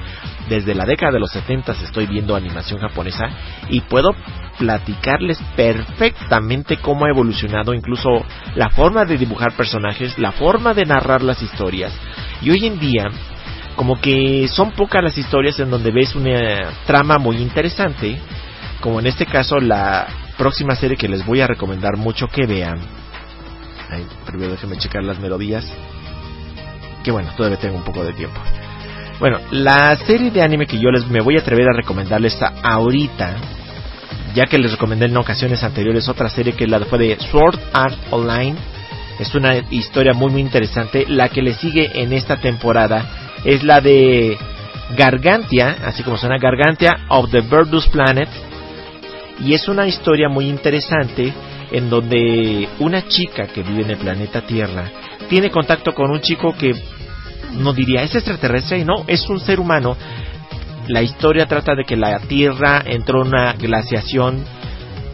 [0.49, 3.29] desde la década de los 70 estoy viendo animación japonesa
[3.69, 4.15] y puedo
[4.57, 8.09] platicarles perfectamente cómo ha evolucionado incluso
[8.55, 11.93] la forma de dibujar personajes, la forma de narrar las historias.
[12.41, 13.05] Y hoy en día,
[13.75, 18.17] como que son pocas las historias en donde ves una trama muy interesante,
[18.81, 20.07] como en este caso la
[20.37, 22.79] próxima serie que les voy a recomendar mucho que vean.
[23.89, 25.65] Ay, primero déjenme checar las melodías.
[27.03, 28.39] Que bueno, todavía tengo un poco de tiempo.
[29.19, 32.53] Bueno, la serie de anime que yo les me voy a atrever a recomendarles a-
[32.63, 33.35] ahorita,
[34.33, 37.97] ya que les recomendé en ocasiones anteriores otra serie que la fue de Sword Art
[38.11, 38.55] Online.
[39.19, 41.05] Es una historia muy muy interesante.
[41.07, 43.05] La que le sigue en esta temporada
[43.45, 44.37] es la de
[44.97, 48.27] Gargantia, así como suena Gargantia of the Verdus Planet.
[49.39, 51.33] Y es una historia muy interesante
[51.71, 54.89] en donde una chica que vive en el planeta Tierra
[55.29, 56.73] tiene contacto con un chico que
[57.57, 59.95] no diría es extraterrestre, no, es un ser humano.
[60.87, 64.43] La historia trata de que la Tierra entró en una glaciación,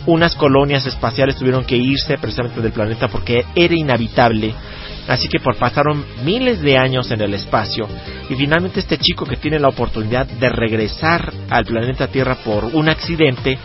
[0.06, 4.54] unas colonias espaciales tuvieron que irse precisamente del planeta porque era inhabitable.
[5.08, 7.88] Así que por pasaron miles de años en el espacio
[8.30, 12.88] y finalmente este chico que tiene la oportunidad de regresar al planeta Tierra por un
[12.88, 13.58] accidente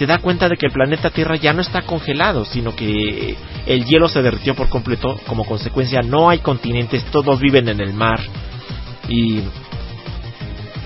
[0.00, 3.36] se da cuenta de que el planeta Tierra ya no está congelado, sino que
[3.66, 7.92] el hielo se derritió por completo, como consecuencia no hay continentes, todos viven en el
[7.92, 8.18] mar
[9.10, 9.40] y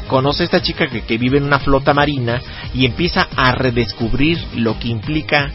[0.09, 2.43] conoce a esta chica que, vive en una flota marina
[2.75, 5.49] y empieza a redescubrir lo que implica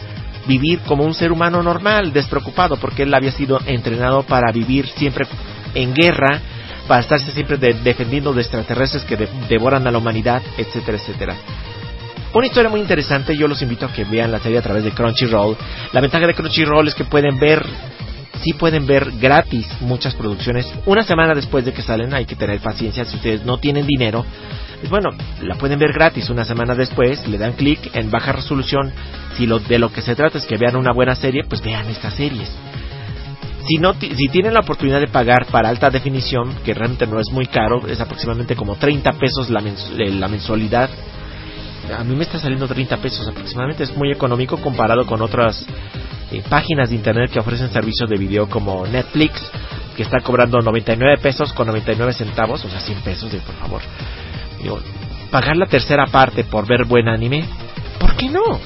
[0.48, 5.28] vivir como un ser humano normal, despreocupado, porque él había sido entrenado para vivir siempre
[5.76, 6.40] en guerra,
[6.88, 11.36] para estarse siempre de- defendiendo de extraterrestres que de- devoran a la humanidad, etcétera, etcétera.
[12.34, 14.92] Una historia muy interesante, yo los invito a que vean la serie a través de
[14.92, 15.58] Crunchyroll.
[15.94, 17.66] La ventaja de Crunchyroll es que pueden ver,
[18.44, 20.72] sí pueden ver gratis muchas producciones.
[20.86, 24.24] Una semana después de que salen, hay que tener paciencia si ustedes no tienen dinero.
[24.80, 25.10] Pues bueno,
[25.42, 28.92] la pueden ver gratis una semana después, le dan clic en baja resolución.
[29.36, 31.88] Si lo, de lo que se trata es que vean una buena serie, pues vean
[31.90, 32.50] estas series.
[33.68, 37.30] Si, no, si tienen la oportunidad de pagar para alta definición, que realmente no es
[37.32, 40.90] muy caro, es aproximadamente como 30 pesos la, mens- eh, la mensualidad.
[41.98, 45.66] A mí me está saliendo 30 pesos aproximadamente, es muy económico comparado con otras
[46.32, 49.42] eh, páginas de internet que ofrecen servicios de video como Netflix,
[49.96, 53.82] que está cobrando 99 pesos con 99 centavos, o sea, 100 pesos, de, por favor.
[54.62, 54.80] Digo,
[55.32, 57.46] pagar la tercera parte por ver buen anime,
[58.00, 58.60] ¿por qué no?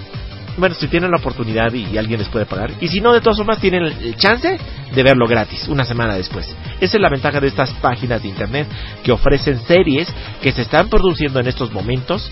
[0.57, 2.71] bueno, si tienen la oportunidad y, y alguien les puede pagar.
[2.79, 4.57] Y si no, de todas formas, tienen el, chance
[4.93, 6.47] de verlo gratis una semana después.
[6.79, 8.67] Esa es la ventaja de estas páginas de internet
[9.03, 12.31] que ofrecen series que se están produciendo en estos momentos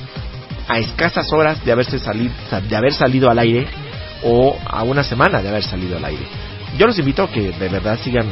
[0.72, 2.34] a escasas horas de haberse salido,
[2.68, 3.68] de haber salido al aire
[4.23, 6.23] o a una semana de haber salido al aire.
[6.77, 8.26] Yo los invito a que de verdad sigan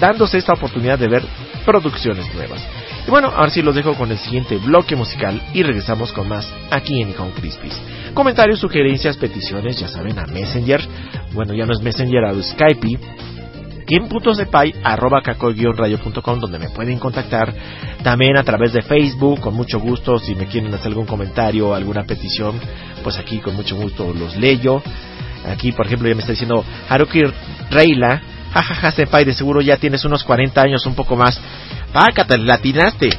[0.00, 1.22] dándose esta oportunidad de ver
[1.64, 2.60] producciones nuevas.
[3.06, 6.52] Y bueno, ahora sí los dejo con el siguiente bloque musical y regresamos con más
[6.70, 7.80] aquí en Home Crispies.
[8.12, 10.80] Comentarios, sugerencias, peticiones, ya saben, a Messenger.
[11.32, 12.98] Bueno, ya no es Messenger, a Skype.
[14.82, 17.54] Arroba cacoy-radio.com donde me pueden contactar
[18.02, 22.04] también a través de Facebook con mucho gusto si me quieren hacer algún comentario alguna
[22.04, 22.60] petición
[23.04, 24.82] pues aquí con mucho gusto los leyo
[25.48, 27.22] aquí por ejemplo ya me está diciendo Haruki
[27.70, 28.20] Reila
[28.52, 31.40] jajaja sepay de seguro ya tienes unos 40 años un poco más
[31.92, 33.10] pácate latinaste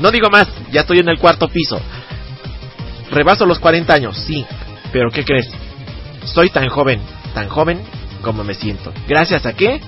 [0.00, 1.80] no digo más ya estoy en el cuarto piso.
[3.10, 4.46] Rebaso los 40 años sí
[4.92, 5.48] pero ¿qué crees?
[6.24, 7.00] soy tan joven
[7.34, 7.80] tan joven
[8.24, 8.92] como me siento.
[9.06, 9.80] Gracias a qué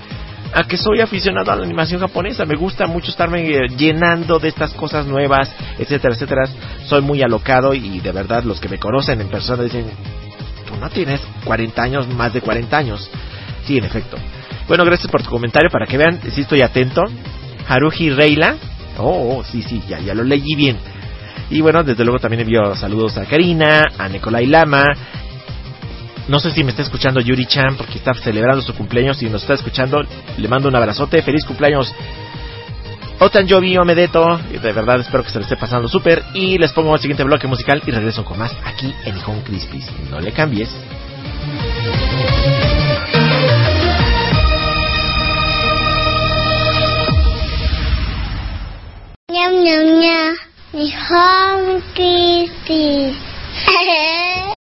[0.56, 2.46] a que soy aficionado a la animación japonesa.
[2.46, 6.44] Me gusta mucho estarme eh, llenando de estas cosas nuevas, etcétera, etcétera.
[6.86, 9.84] Soy muy alocado y de verdad los que me conocen en persona dicen,
[10.66, 13.10] tú no tienes 40 años, más de 40 años.
[13.66, 14.16] Sí, en efecto.
[14.66, 17.02] Bueno, gracias por tu comentario para que vean, si estoy atento.
[17.68, 18.56] Haruhi Reila.
[18.96, 20.78] Oh, oh, sí, sí, ya, ya lo leí bien.
[21.50, 24.86] Y bueno, desde luego también envío saludos a Karina, a Nicolai Lama,
[26.28, 29.18] no sé si me está escuchando Yuri Chan porque está celebrando su cumpleaños.
[29.18, 30.02] Si nos está escuchando,
[30.36, 31.22] le mando un abrazote.
[31.22, 31.94] Feliz cumpleaños.
[33.20, 34.38] Otan Jovi Omedeto.
[34.38, 36.24] De verdad espero que se le esté pasando súper.
[36.34, 39.88] Y les pongo el siguiente bloque musical y regreso con más aquí en Home Crispies.
[40.10, 40.70] No le cambies.
[49.28, 50.34] Nham nha,
[50.72, 53.26] Nihon Crispy.「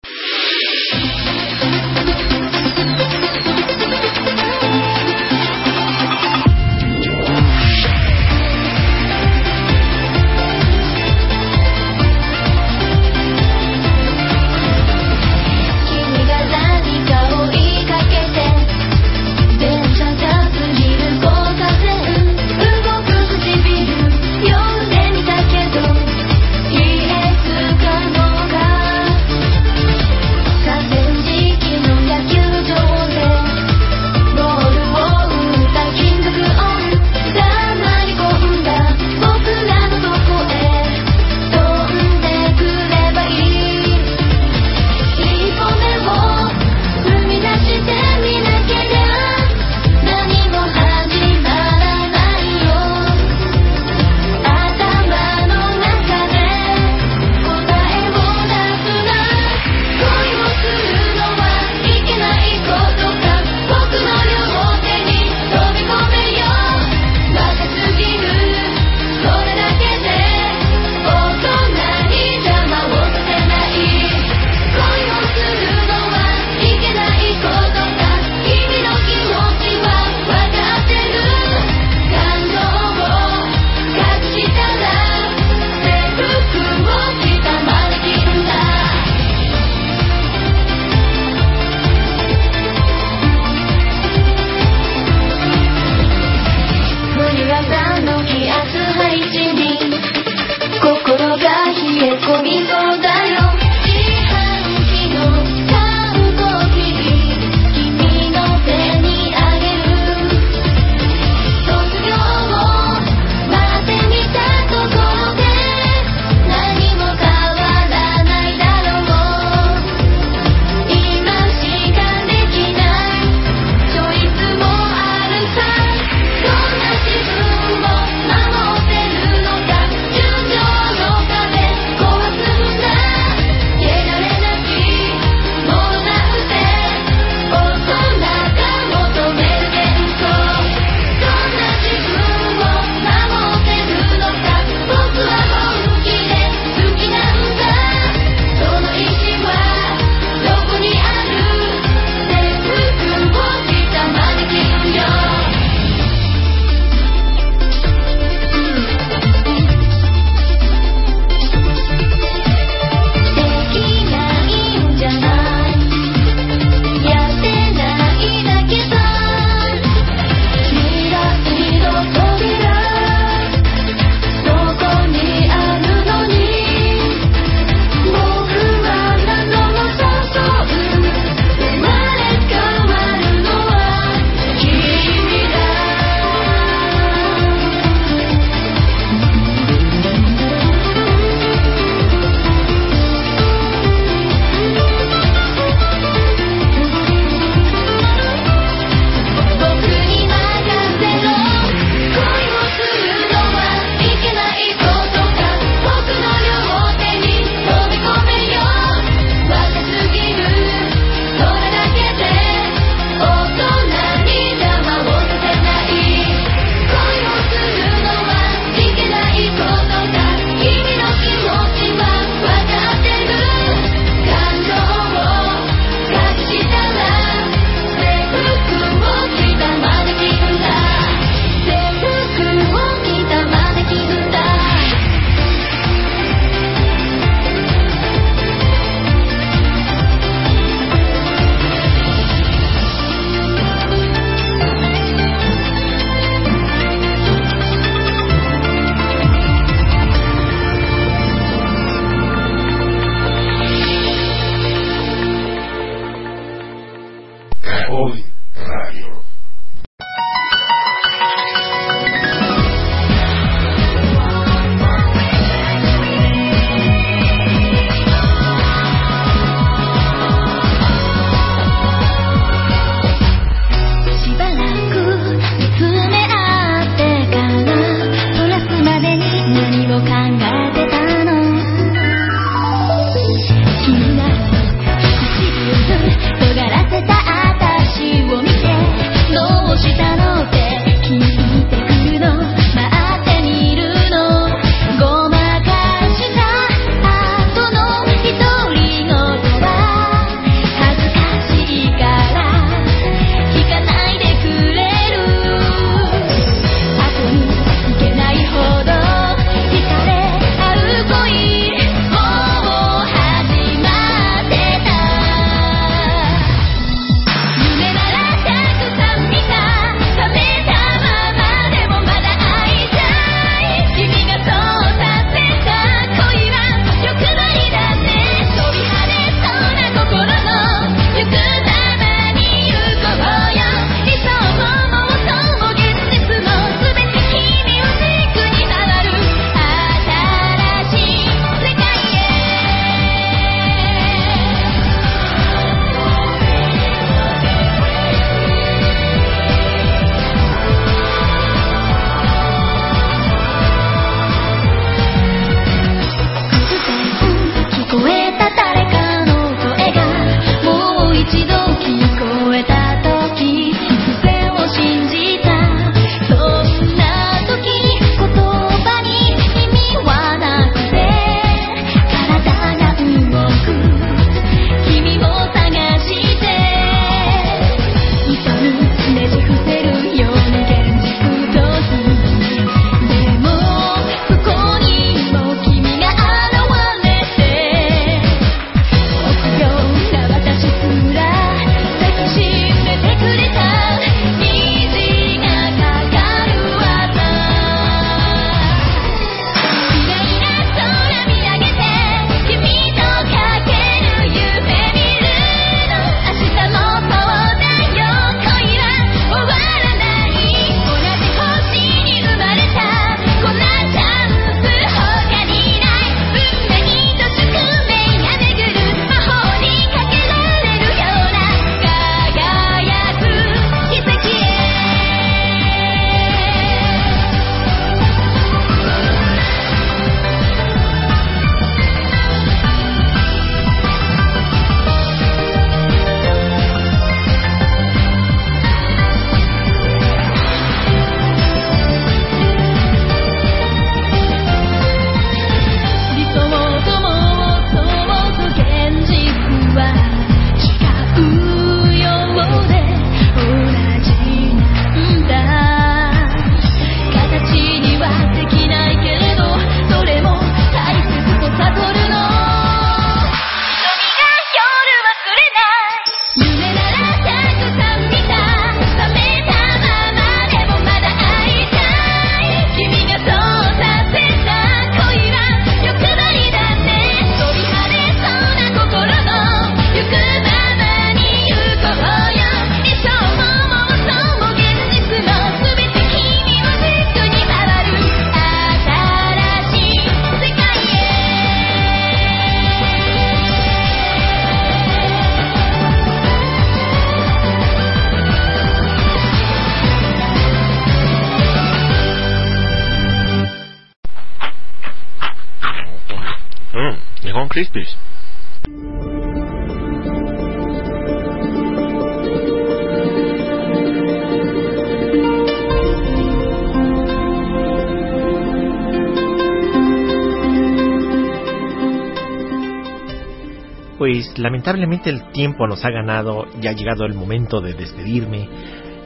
[523.98, 528.50] Pues lamentablemente el tiempo nos ha ganado y ha llegado el momento de despedirme.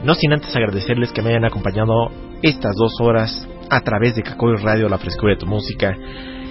[0.02, 2.10] No sin antes agradecerles que me hayan acompañado
[2.42, 5.96] estas dos horas a través de Cacoy Radio, la frescura de tu música.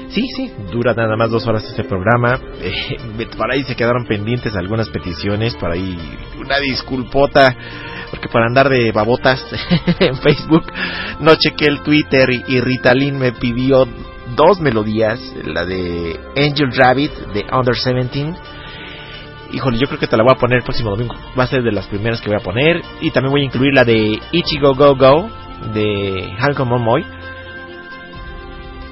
[0.10, 2.40] Sí, sí, dura nada más dos horas este programa.
[2.62, 5.98] Eh, por ahí se quedaron pendientes algunas peticiones, por ahí
[6.40, 7.56] una disculpota,
[8.10, 9.44] porque por andar de babotas
[10.00, 10.72] en Facebook
[11.20, 13.88] no chequé el Twitter y, y Ritalin me pidió
[14.36, 18.34] dos melodías, la de Angel Rabbit de Under 17.
[19.54, 21.16] Híjole, yo creo que te la voy a poner el próximo domingo.
[21.38, 22.82] Va a ser de las primeras que voy a poner.
[23.00, 25.30] Y también voy a incluir la de Ichigo Go Go
[25.74, 27.06] de Hanko Momoy.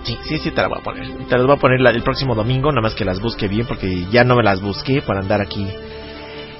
[0.05, 1.07] Sí, sí, sí, te la voy a poner.
[1.27, 4.05] Te las voy a poner el próximo domingo, nada más que las busque bien porque
[4.11, 5.67] ya no me las busqué para andar aquí.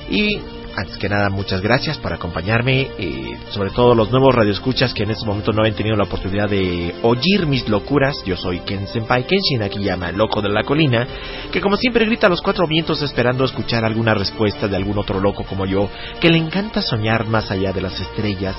[0.09, 0.39] Y
[0.75, 5.11] antes que nada, muchas gracias por acompañarme, eh, sobre todo los nuevos radioescuchas que en
[5.11, 8.15] este momento no han tenido la oportunidad de oír mis locuras.
[8.25, 11.07] Yo soy Ken Senpai Kenshin, aquí llama el loco de la colina,
[11.51, 15.21] que como siempre grita a los cuatro vientos esperando escuchar alguna respuesta de algún otro
[15.21, 15.87] loco como yo,
[16.19, 18.55] que le encanta soñar más allá de las estrellas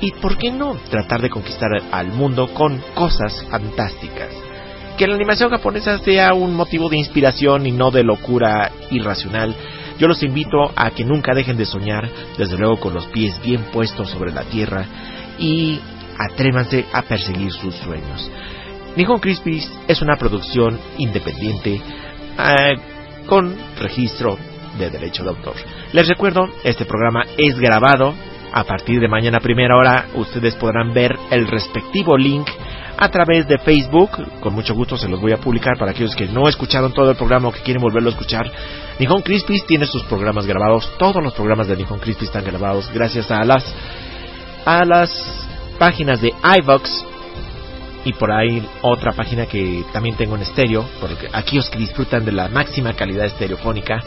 [0.00, 4.30] y, ¿por qué no?, tratar de conquistar al mundo con cosas fantásticas.
[4.96, 9.54] Que la animación japonesa sea un motivo de inspiración y no de locura irracional.
[9.98, 12.08] Yo los invito a que nunca dejen de soñar,
[12.38, 14.86] desde luego con los pies bien puestos sobre la tierra
[15.38, 15.80] y
[16.18, 18.30] atrévanse a perseguir sus sueños.
[18.96, 21.80] Nihon Crispies es una producción independiente
[22.38, 22.76] eh,
[23.26, 24.38] con registro
[24.78, 25.54] de derecho de autor.
[25.92, 28.14] Les recuerdo, este programa es grabado.
[28.56, 32.48] A partir de mañana primera hora ustedes podrán ver el respectivo link
[32.96, 34.10] a través de Facebook.
[34.38, 37.16] Con mucho gusto se los voy a publicar para aquellos que no escucharon todo el
[37.16, 38.48] programa o que quieren volverlo a escuchar.
[39.00, 40.88] Nihon Crispies tiene sus programas grabados.
[40.98, 43.64] Todos los programas de Nihon Crispies están grabados gracias a las
[44.64, 45.10] a las
[45.80, 47.04] páginas de iVox
[48.04, 52.32] y por ahí otra página que también tengo en estéreo, porque aquellos que disfrutan de
[52.32, 54.02] la máxima calidad estereofónica.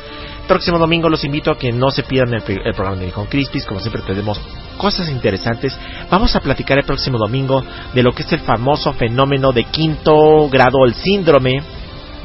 [0.48, 3.80] Próximo domingo los invito a que no se pierdan el, programa de Nihon Crispies, como
[3.80, 4.40] siempre tenemos
[4.78, 5.78] cosas interesantes.
[6.10, 7.64] Vamos a platicar el próximo domingo
[7.94, 11.61] de lo que es el famoso fenómeno de quinto grado, el síndrome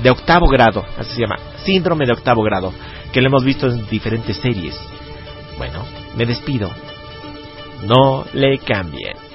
[0.03, 2.73] de octavo grado, así se llama, síndrome de octavo grado,
[3.13, 4.79] que lo hemos visto en diferentes series.
[5.57, 5.85] Bueno,
[6.17, 6.71] me despido.
[7.85, 9.32] No le cambien.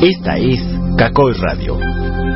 [0.00, 0.60] Esta es
[0.96, 1.76] Kakoi Radio,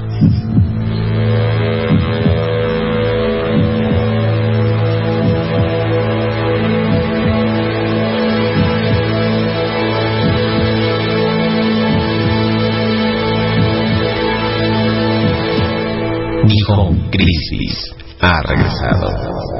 [16.48, 19.57] Nihon Crisis ha regresado.